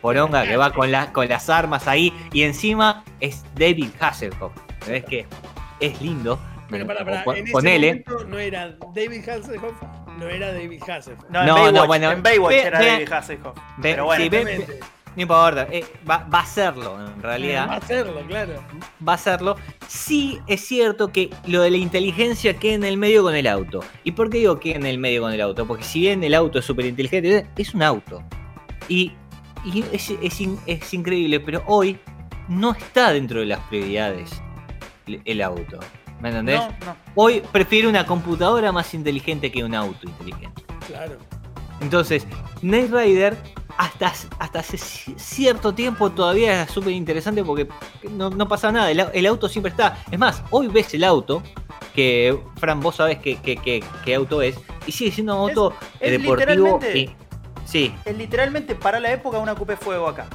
[0.00, 4.52] poronga que va con, la- con las armas ahí, y encima es David Hasselhoff.
[4.86, 5.26] ¿Ves que
[5.80, 6.38] es lindo?
[6.70, 8.04] Pero para, para, en ese ponele.
[8.28, 9.74] no era David Hasselhoff,
[10.18, 11.24] no era David Hasselhoff.
[11.28, 13.56] No, en No, no, Baywatch, bueno, en Baywatch ve- era ve- David Hasselhoff.
[13.56, 14.72] ve- Pero bueno, sí.
[15.16, 17.72] No importa, eh, va, va a serlo en Va a realidad.
[17.72, 18.54] hacerlo, claro.
[19.06, 19.56] Va a serlo.
[19.88, 23.80] Sí es cierto que lo de la inteligencia queda en el medio con el auto.
[24.04, 25.66] ¿Y por qué digo queda en el medio con el auto?
[25.66, 28.22] Porque si bien el auto es súper inteligente, es un auto.
[28.88, 29.12] Y,
[29.64, 31.98] y es, es es increíble, pero hoy
[32.48, 34.30] no está dentro de las prioridades
[35.06, 35.80] el, el auto.
[36.20, 36.60] ¿Me entendés?
[36.60, 36.96] no, no.
[37.14, 40.62] Hoy prefiero una computadora más inteligente que un auto inteligente.
[40.86, 41.16] Claro.
[41.80, 42.26] Entonces,
[42.60, 43.36] Knight Rider
[43.80, 47.66] hasta, hasta hace ci- cierto tiempo todavía era súper interesante porque
[48.10, 49.96] no, no pasa nada, el, au- el auto siempre está.
[50.10, 51.42] Es más, hoy ves el auto,
[51.94, 55.74] que Fran, vos sabés qué, qué- qué- qué auto es, y sigue siendo un auto
[55.98, 56.36] es deportivo.
[56.78, 57.16] literalmente- y-
[57.64, 60.26] sí, Es literalmente para la época una Coupe Fuego acá.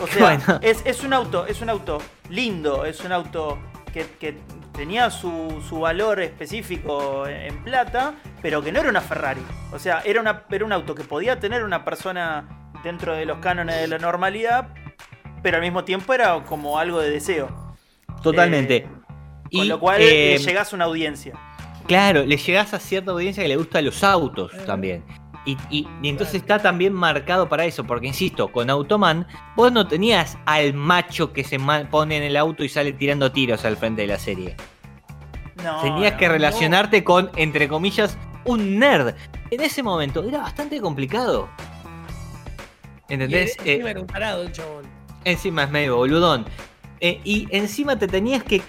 [0.00, 0.58] O sea, Bueno.
[0.62, 1.98] es, es un auto, es un auto
[2.30, 3.58] lindo, es un auto
[3.92, 4.36] que, que
[4.72, 9.40] tenía su, su valor específico en, en plata, pero que no era una Ferrari.
[9.72, 13.38] O sea, era, una, era un auto que podía tener una persona dentro de los
[13.38, 14.68] cánones de la normalidad,
[15.42, 17.48] pero al mismo tiempo era como algo de deseo.
[18.22, 18.86] totalmente.
[19.50, 21.32] Eh, con lo cual eh, eh, llegás a una audiencia.
[21.86, 25.02] Claro, le llegás a cierta audiencia que le gustan los autos también.
[25.46, 29.88] Y, y- y entonces está también marcado para eso, porque insisto, con Automan, vos no
[29.88, 31.58] tenías al macho que se
[31.90, 34.54] pone en el auto y sale tirando tiros al frente de la serie.
[35.64, 36.32] No, Tenías no, que no.
[36.32, 39.14] relacionarte con, entre comillas, un nerd.
[39.50, 41.48] En ese momento era bastante complicado.
[43.08, 43.56] Y ¿Entendés?
[43.64, 44.84] Eh, encima era un tarado el chabón.
[45.24, 46.44] Encima es medio boludón.
[47.00, 48.60] Eh, y encima te tenías que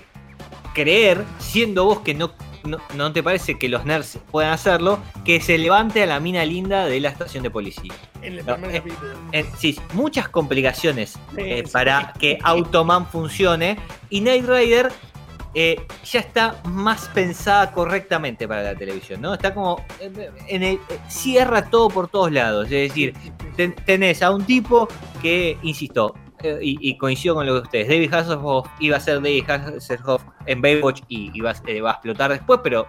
[0.73, 2.32] creer, siendo vos que no,
[2.63, 6.45] no, no te parece que los nerds puedan hacerlo, que se levante a la mina
[6.45, 7.93] linda de la estación de policía.
[8.21, 9.12] En el primer eh, capítulo.
[9.32, 13.78] Eh, sí, muchas complicaciones eh, Sí, para que Automan funcione.
[14.10, 14.91] Y Night Rider
[15.56, 19.34] eh, ya está más pensada correctamente para la televisión, ¿no?
[19.34, 19.84] Está como.
[19.99, 22.65] eh, En el, eh, cierra todo por todos lados.
[22.65, 23.13] Es decir,
[23.59, 24.87] ten- tenés a un tipo
[25.21, 29.15] que, insisto, eh, y, y coincido con lo que ustedes, David Hasselhoff iba a ser
[29.15, 32.87] David Hasselhoff en Baywatch y a- eh, va a explotar después, pero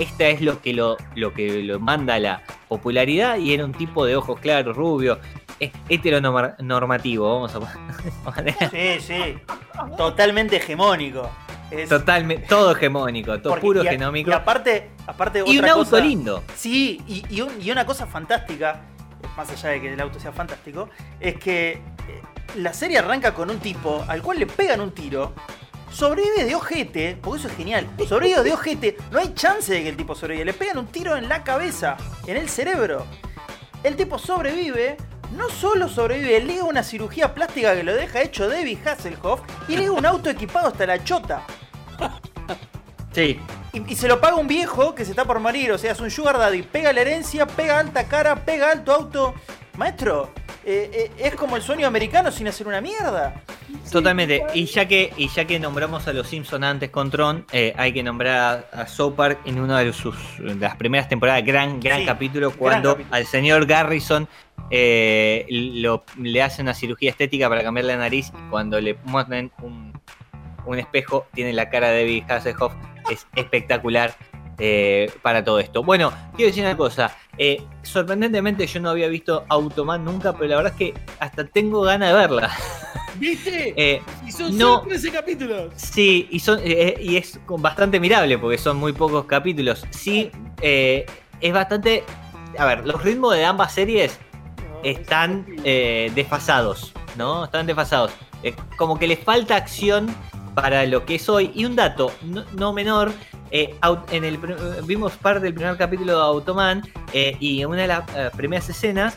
[0.00, 3.72] esta es lo que lo, lo que lo manda a la popularidad y era un
[3.72, 5.20] tipo de ojos claros, rubio,
[5.60, 7.60] eh, heteronormativo, vamos a
[8.32, 8.54] poner.
[8.70, 9.38] Sí, sí.
[9.96, 11.30] Totalmente hegemónico.
[11.70, 14.30] Es- Totalmente, todo hegemónico, todo porque- puro y a- genómico.
[14.30, 16.42] Y aparte, aparte Y un otra auto cosa- lindo.
[16.56, 18.80] Sí, y, y un- y una cosa fantástica,
[19.38, 21.80] más allá de que el auto sea fantástico, es que eh,
[22.56, 25.32] la serie arranca con un tipo al cual le pegan un tiro,
[25.92, 29.88] sobrevive de ojete, porque eso es genial, sobrevive de ojete, no hay chance de que
[29.90, 31.96] el tipo sobreviva, le pegan un tiro en la cabeza,
[32.26, 33.06] en el cerebro.
[33.84, 34.96] El tipo sobrevive,
[35.36, 39.92] no solo sobrevive, liga una cirugía plástica que lo deja hecho David Hasselhoff y liga
[39.92, 41.46] un auto equipado hasta la chota.
[43.12, 43.38] Sí,
[43.72, 46.00] Y, y se lo paga un viejo que se está por morir, o sea, es
[46.00, 46.62] un sugar daddy.
[46.62, 49.34] Pega la herencia, pega alta cara, pega alto auto.
[49.76, 50.30] Maestro,
[50.64, 53.42] eh, eh, es como el sueño americano sin hacer una mierda.
[53.90, 54.42] Totalmente.
[54.54, 57.92] Y ya que y ya que nombramos a los Simpson antes con Tron, eh, hay
[57.92, 61.78] que nombrar a, a South Park en una de sus de las primeras temporadas, gran
[61.80, 63.16] gran Sí, capítulo gran cuando capítulo.
[63.16, 64.28] al señor Garrison
[64.70, 69.52] eh, lo, le hace una cirugía estética para cambiar la nariz y cuando le muestran
[69.62, 69.92] un,
[70.66, 72.72] un espejo tiene la cara de David Hasselhoff
[73.08, 74.14] es espectacular
[74.60, 75.84] eh, para todo esto.
[75.84, 77.16] Bueno, quiero decir una cosa.
[77.38, 81.82] eh, sorprendentemente yo no había visto Automan nunca, pero la verdad es que hasta tengo
[81.82, 82.50] ganas de verla.
[83.14, 83.72] ¿Viste?
[83.76, 84.78] Eh, y son no.
[84.78, 85.72] solo 13 capítulos.
[85.76, 89.84] Sí, y, son, y es bastante mirable porque son muy pocos capítulos.
[89.90, 92.04] Sí, es bastante...
[92.58, 94.18] A ver, los ritmos de ambas series
[94.58, 97.44] No, están es desfasados, ¿no?
[97.44, 98.12] Están desfasados.
[98.76, 100.08] Como que les falta acción
[100.60, 101.52] para lo que es hoy.
[101.54, 103.12] Y un dato no, no menor,
[103.52, 103.76] eh,
[104.10, 104.38] en el,
[104.84, 108.68] vimos parte del primer capítulo de Automan eh, y en una de las eh, primeras
[108.68, 109.16] escenas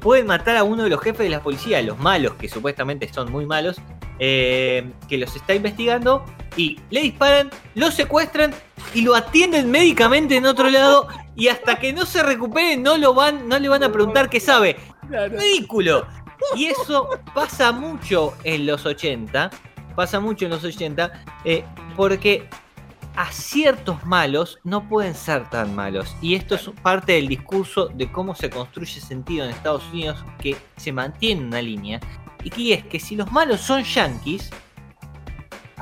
[0.00, 3.32] pueden matar a uno de los jefes de la policía, los malos, que supuestamente son
[3.32, 3.76] muy malos,
[4.16, 6.24] que los está investigando
[6.56, 8.54] y le disparan, lo secuestran
[8.94, 13.14] y lo atienden médicamente en otro lado y hasta que no se recupere no lo
[13.14, 14.76] van, no le van a preguntar qué sabe.
[15.10, 16.06] Ridículo.
[16.54, 19.50] Y eso pasa mucho en los 80.
[19.94, 21.12] Pasa mucho en los 80.
[21.44, 21.64] eh,
[21.96, 22.48] porque
[23.14, 26.16] a ciertos malos no pueden ser tan malos.
[26.22, 30.24] Y esto es parte del discurso de cómo se construye sentido en Estados Unidos.
[30.40, 32.00] Que se mantiene una línea.
[32.42, 34.50] Y que es que si los malos son yankees.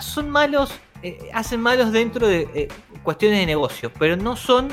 [0.00, 0.72] Son malos.
[1.02, 2.68] eh, hacen malos dentro de eh,
[3.02, 3.92] cuestiones de negocios.
[3.98, 4.68] Pero no son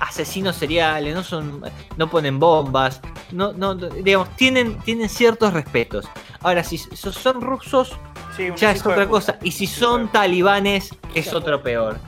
[0.00, 1.62] asesinos seriales, no son,
[1.96, 3.00] no ponen bombas,
[3.32, 6.06] no, no, digamos, tienen, tienen ciertos respetos.
[6.42, 7.96] Ahora, si so- son rusos,
[8.36, 9.38] Sí, un ya es otra cosa.
[9.42, 11.98] Y si son talibanes, es otro peor.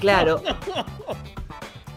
[0.00, 0.42] Claro.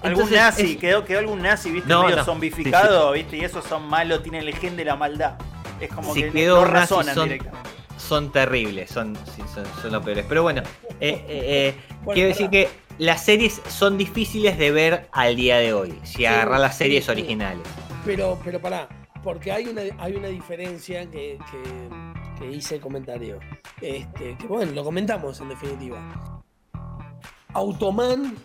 [0.02, 2.26] Algún Entonces, nazi, es- quedó, quedó algún nazi, viste, No, medio no.
[2.26, 5.36] zombificado, viste, y esos son malos, tienen el gen de la maldad.
[5.80, 7.70] Es como Si que quedó no razonan son- directamente.
[7.98, 10.24] son terribles, son, sí, son, son los peores.
[10.30, 10.62] Pero bueno,
[11.00, 12.70] eh, eh, eh, Bueno, quiero decir que
[13.00, 17.12] las series son difíciles de ver al día de hoy, si agarras las series sí,
[17.12, 17.12] sí.
[17.22, 17.66] originales.
[18.06, 18.88] Pero, pero pará,
[19.24, 23.40] porque hay una, hay una diferencia que, que, que hice el comentario.
[23.82, 26.44] Este, que bueno, lo comentamos en definitiva.
[27.54, 28.36] Automan,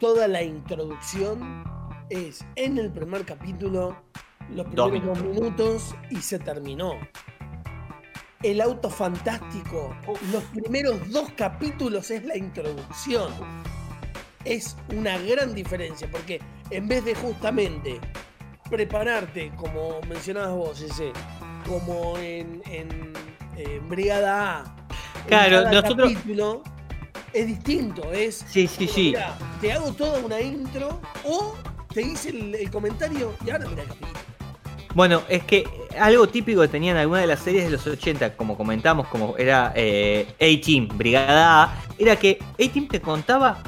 [0.00, 1.64] toda la introducción
[2.10, 3.96] es en el primer capítulo,
[4.50, 6.94] los primeros dos minutos y se terminó.
[8.42, 9.96] El auto fantástico,
[10.30, 13.32] los primeros dos capítulos es la introducción.
[14.44, 17.98] Es una gran diferencia porque en vez de justamente
[18.70, 21.12] prepararte, como mencionabas vos, ese,
[21.66, 23.12] como en, en,
[23.56, 24.76] en Brigada A,
[25.28, 26.62] Claro, cada nosotros- capítulo
[27.32, 29.02] es distinto, es Sí, sí, sí.
[29.08, 31.54] Mirá, te hago toda una intro o
[31.92, 34.12] te hice el, el comentario y ahora mira el capítulo.
[34.94, 35.64] Bueno, es que
[36.00, 39.72] algo típico que tenían algunas de las series de los 80, como comentamos, como era
[39.76, 43.58] eh, A-Team, Brigada A, era que A-Team te contaba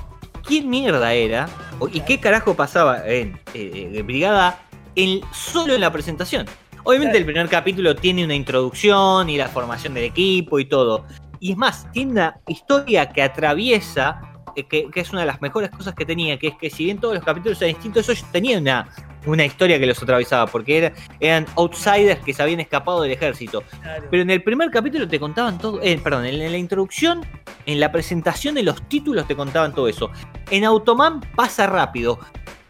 [0.47, 1.47] quién mierda era
[1.93, 4.59] y qué carajo pasaba en eh, eh, Brigada A
[4.95, 6.47] en, solo en la presentación.
[6.89, 11.05] Obviamente el primer capítulo tiene una introducción y la formación del equipo y todo.
[11.39, 14.23] Y es más, tiene una historia que atraviesa,
[14.57, 16.87] eh, que, que es una de las mejores cosas que tenía, que es que si
[16.87, 18.89] bien todos los capítulos eran distintos, ellos tenían una,
[19.27, 23.63] una historia que los atravesaba, porque era- eran outsiders que se habían escapado del ejército.
[24.11, 27.21] Pero en el primer capítulo te contaban todo, eh, perdón, en la introducción,
[27.67, 30.11] en la presentación de los títulos te contaban todo eso.
[30.51, 32.19] En Automan pasa rápido.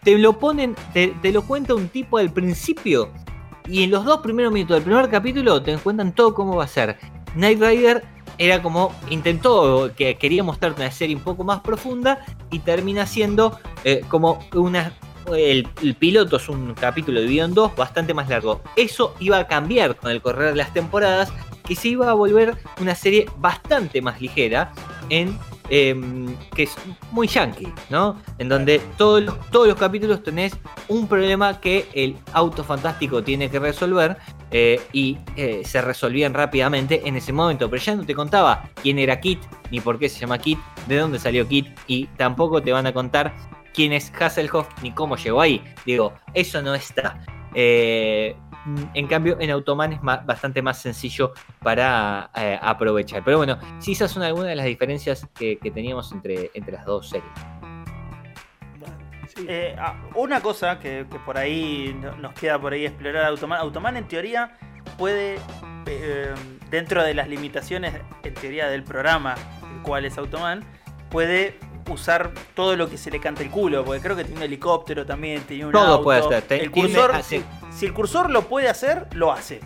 [0.03, 3.13] Te lo ponen, te, te lo cuenta un tipo al principio.
[3.69, 6.69] Y en los dos primeros minutos del primer capítulo te cuentan todo cómo va a
[6.69, 6.99] ser.
[7.35, 8.05] Knight Rider
[8.39, 13.59] era como, intentó, que quería mostrarte una serie un poco más profunda y termina siendo
[13.85, 14.93] eh, como una...
[15.27, 18.63] El, el piloto es un capítulo dividido en dos, bastante más largo.
[18.77, 21.31] Eso iba a cambiar con el correr de las temporadas,
[21.65, 24.73] que se iba a volver una serie bastante más ligera
[25.11, 25.39] en
[25.71, 26.77] em, que es
[27.13, 28.17] muy yankee, ¿no?
[28.39, 30.53] En donde todos los, todos los capítulos tenés
[30.89, 34.17] un problema que el auto fantástico tiene que resolver
[34.51, 37.69] eh, y eh, se resolvían rápidamente en ese momento.
[37.69, 40.97] Pero ya no te contaba quién era Kit, ni por qué se llama Kit, de
[40.97, 43.35] dónde salió Kit, y tampoco te van a contar
[43.75, 45.63] quién es Hasselhoff ni cómo llegó ahí.
[45.85, 47.21] Digo, eso no está.
[47.55, 48.37] Eh,
[48.95, 51.33] en cambio, en Automan es bastante más sencillo
[51.63, 53.23] para eh, aprovechar.
[53.25, 57.09] Pero bueno, sí, esas son algunas de las diferencias que, teníamos entre, entre las dos
[57.09, 57.31] series.
[59.47, 63.61] Eh, ah, una cosa que, por ahí no- nos queda por ahí explorar Automan.
[63.61, 64.57] Automan en teoría
[64.97, 65.39] puede,
[65.87, 66.35] eh,
[66.71, 67.95] dentro de las limitaciones
[68.25, 69.35] en teoría del programa,
[69.77, 70.65] el cual es Automan,
[71.11, 71.59] puede
[71.91, 75.05] usar todo lo que se le cante el culo, porque creo que tiene un helicóptero
[75.07, 76.05] también, tiene un Todo auto.
[76.05, 77.45] puede hacer, te- El tiene- cursor, hace- si,
[77.79, 79.61] si el cursor lo puede hacer, lo hace.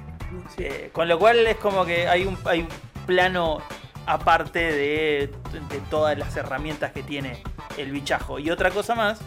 [0.56, 0.64] sí.
[0.64, 2.68] Eh, con lo cual es como que hay un, hay un
[3.06, 3.58] plano
[4.06, 5.30] aparte de,
[5.70, 7.42] de todas las herramientas que tiene
[7.76, 8.38] el bichajo.
[8.38, 9.20] Y otra cosa más,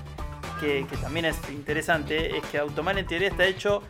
[0.59, 3.83] que, que también es interesante, es que Automan en teoría está hecho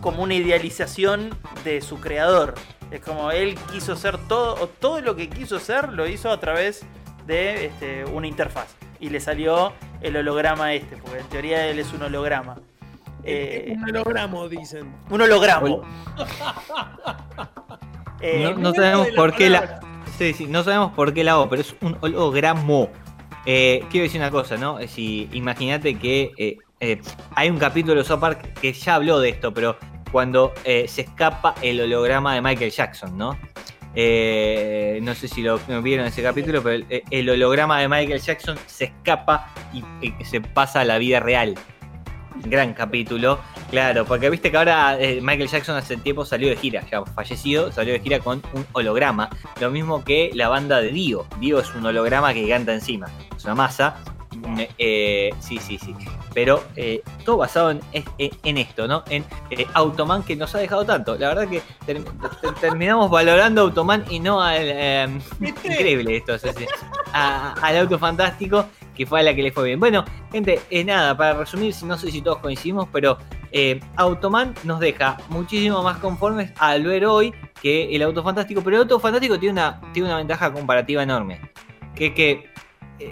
[0.00, 1.30] como una idealización
[1.64, 2.54] de su creador.
[2.90, 6.40] Es como él quiso ser todo, o todo lo que quiso ser lo hizo a
[6.40, 6.84] través
[7.28, 8.74] de este, una interfaz.
[8.98, 12.56] Y le salió el holograma este, porque en teoría él es un holograma.
[13.22, 14.92] Eh, un hologramo, dicen.
[15.10, 15.68] un holograma.
[18.20, 19.78] Eh, No, sabemos por qué la.
[20.18, 22.88] Sí, sí, no sabemos por qué la hago, pero es un hologramo.
[23.46, 24.80] Eh, quiero decir una cosa, ¿no?
[24.80, 27.00] Eh, Si imagínate que eh, eh,
[27.36, 29.76] hay un capítulo de South Park que ya habló de esto, pero
[30.10, 33.38] cuando eh, se escapa el holograma de Michael Jackson, ¿no?
[34.00, 38.84] Eh, no sé si lo vieron ese capítulo, pero el, holograma de Michael Jackson se
[38.84, 41.56] escapa y, y se pasa a la vida real.
[42.44, 43.40] Gran capítulo,
[43.72, 47.72] claro, porque viste que ahora eh, Michael Jackson hace tiempo salió de gira, ya fallecido,
[47.72, 49.30] salió de gira con un holograma,
[49.60, 51.26] lo mismo que la banda de Dio.
[51.40, 53.96] Dio es un holograma que canta encima, es una masa.
[54.78, 55.94] Eh, sí, sí, sí.
[56.34, 59.02] Pero eh, todo basado en, en- en esto, ¿no?
[59.10, 61.16] En eh, Automan que nos ha dejado tanto.
[61.16, 65.20] La verdad que ter- ter- terminamos valorando Automan y no al.
[65.38, 65.68] ¿Viste?
[65.72, 66.66] increíble esto, o sea, sí,
[67.12, 69.78] a- al auto fantástico que fue a la que le fue bien.
[69.80, 73.16] Bueno, gente, eh, nada, para resumir, no sé si todos coincidimos, pero
[73.52, 77.32] eh, Automan nos deja muchísimo más conformes al ver hoy
[77.62, 81.40] que el auto fantástico, pero el auto fantástico tiene una, tiene una ventaja comparativa enorme,
[81.94, 82.50] que que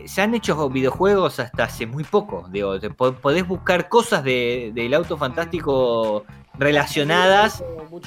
[0.07, 4.71] se han hecho videojuegos hasta hace muy poco, digo, te po- podés buscar cosas de-
[4.75, 6.25] del auto fantástico
[6.59, 7.63] relacionadas,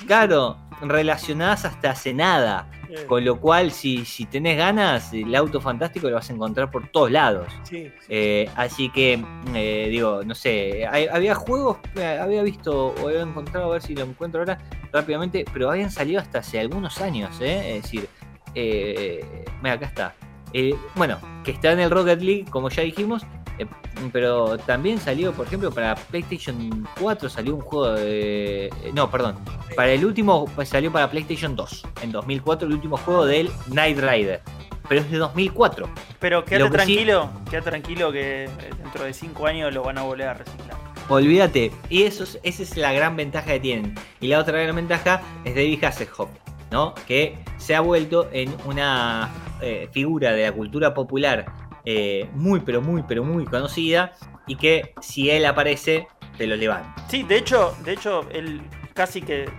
[0.07, 2.67] claro, relacionadas hasta hace nada.
[2.89, 6.71] Eh, Con lo cual, si, si tenés ganas, el auto fantástico lo vas a encontrar
[6.71, 7.45] por todos lados.
[7.61, 7.91] Sí, sí.
[8.09, 9.23] Eh, así que,
[9.53, 13.81] eh, digo, no sé, hay- había juegos, eh, había visto o había encontrado, a ver
[13.83, 14.57] si lo encuentro ahora
[14.91, 17.75] rápidamente, pero habían salido hasta hace algunos años, ¿eh?
[17.77, 18.09] Es decir,
[18.55, 20.15] eh, mira, acá está.
[20.53, 23.23] Eh, bueno, que está en el Rocket League, como ya dijimos,
[23.57, 23.65] eh,
[24.11, 28.67] pero también salió, por ejemplo, para PlayStation 4 salió un juego de...
[28.67, 29.35] eh, No, perdón,
[29.75, 33.99] para el último pues, salió para PlayStation 2, en 2004, el último juego del Knight
[33.99, 34.41] Rider.
[34.87, 35.87] Pero es de 2004.
[36.19, 38.49] Pero quédate sí- tranquilo, quédate tranquilo que
[38.81, 40.77] dentro de 5 años lo van a volver a reciclar.
[41.09, 41.71] Olvídate.
[41.89, 43.93] Y eso es, esa es la gran ventaja que tienen.
[44.19, 46.29] Y la otra gran ventaja es David Hasselhoff,
[46.71, 46.95] ¿no?
[47.07, 49.29] Que se ha vuelto en una
[49.61, 51.45] eh, figura de la cultura popular
[51.85, 54.13] eh, muy, pero muy, pero muy conocida.
[54.47, 56.07] Y que si él aparece,
[56.37, 56.95] te lo levanta.
[57.07, 58.61] Sí, de hecho, de hecho, él
[58.93, 59.49] casi que eh,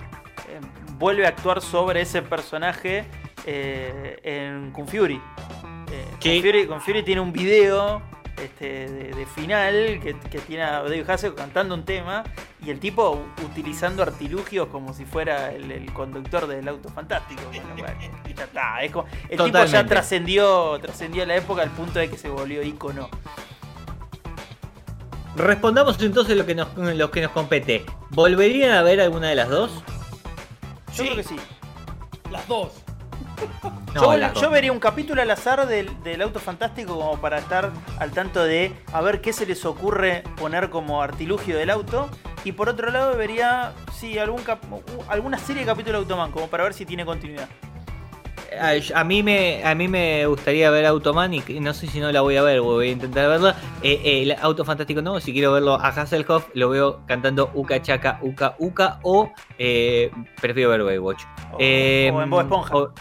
[0.98, 3.05] vuelve a actuar sobre ese personaje
[3.46, 5.20] en Kung Fury.
[6.20, 6.66] Kung Fury.
[6.66, 8.03] Kung Fury tiene un video
[8.45, 12.24] este, de, de final que, que tiene a David Hasselhoff cantando un tema
[12.64, 17.43] y el tipo utilizando artilugios como si fuera el, el conductor del auto fantástico.
[17.49, 17.95] Bueno, bueno,
[18.36, 22.16] ya está, es como- el tipo ya trascendió trascendió la época al punto de que
[22.18, 23.09] se volvió ícono.
[25.36, 27.84] Respondamos entonces lo que nos, lo que nos compete.
[28.11, 29.70] ¿Volverían a ver alguna de las dos?
[30.95, 31.03] Yo Sí.
[31.05, 31.36] creo que sí.
[32.30, 32.79] Las dos.
[33.95, 38.12] No, yo, vería un capítulo al azar del, del auto fantástico como para estar al
[38.12, 42.09] tanto de a ver qué se les ocurre poner como artilugio del auto.
[42.45, 46.30] Y por otro lado vería, sí, algún cap- u- alguna serie de capítulo de Automan
[46.30, 47.49] como para ver si tiene continuidad.
[48.61, 52.11] A, a mí me a mí me gustaría ver Automan y no sé si no
[52.11, 53.55] la voy a ver, voy a intentar verla.
[53.82, 57.80] Eh, eh, el Auto Fantástico no, si quiero verlo a Hasselhoff, lo veo cantando Uka
[57.82, 60.11] Chaka Uka Uka o eh,
[60.41, 61.22] prefiero ver Baywatch.
[61.53, 62.74] O, o en Bob Esponja.
[62.76, 62.95] o- Bo-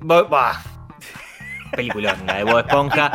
[0.00, 0.62] bah.
[1.72, 3.12] Peliculón, la de Bob Esponja.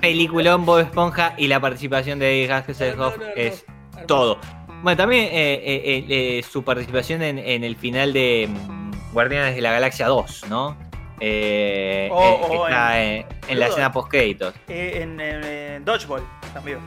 [0.00, 3.64] Peliculón Bob Esponja y la participación de Hasselhoff No, no, no, es
[4.06, 4.38] todo.
[4.82, 6.04] Bueno, también eh, eh, eh,
[6.38, 10.76] eh, su participación en, en el final de mm, Guardianes de la Galaxia 2, ¿no?
[11.18, 14.54] Eh, O- eh, o está en- en, en la escena post créditos.
[14.68, 16.22] En, Dodgeball
[16.52, 16.78] también.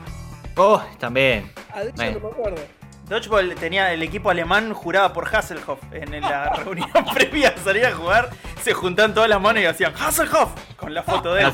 [0.56, 1.50] Oh, también.
[1.74, 2.20] Ah, de Bueno.
[2.20, 2.62] no me acuerdo.
[3.10, 7.92] Dodgeball tenía el equipo alemán juraba por Hasselhoff en la reunión previa a salir a
[7.92, 8.30] jugar.
[8.62, 11.52] Se juntaban todas las manos y hacían Hasselhoff con la foto de él.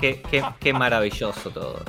[0.00, 1.82] Qué, qué- qué maravilloso todo.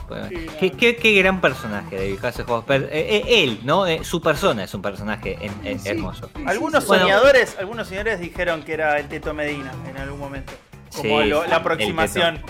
[0.59, 2.69] Qué, qué- qué gran personaje David Hasselhoff.
[2.69, 3.87] Eh, eh, él, ¿no?
[3.87, 6.29] Eh, su persona es un personaje en- en- Sí, hermoso.
[6.35, 7.03] sí, Algunos Bueno.
[7.03, 10.53] soñadores, algunos señores dijeron que era el Teto Medina en algún momento.
[10.95, 12.41] Como Sí, lo- sí, la aproximación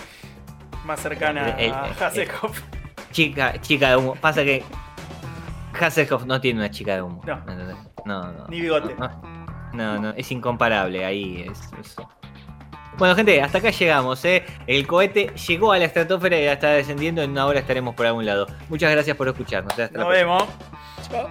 [0.86, 2.60] más cercana El- el- a el- Hasselhoff.
[3.12, 4.16] Chica, chica de humo.
[4.16, 4.64] Pasa que
[5.80, 7.22] Hasselhoff no tiene una chica de humo.
[7.26, 7.44] No.
[8.06, 8.48] No, no.
[8.48, 8.96] Ni bigote.
[8.96, 9.10] No,
[9.74, 11.46] no, no, es incomparable ahí.
[11.50, 11.96] es- es-
[12.98, 14.24] Bueno, gente, hasta acá llegamos.
[14.26, 14.44] ¿eh?
[14.68, 17.22] El cohete llegó a la estratosfera y ya está descendiendo.
[17.22, 18.48] En una hora estaremos por algún lado.
[18.70, 19.78] Muchas gracias por escucharnos.
[19.78, 20.10] Nos próxima.
[20.14, 20.44] vemos.
[21.10, 21.30] Chao.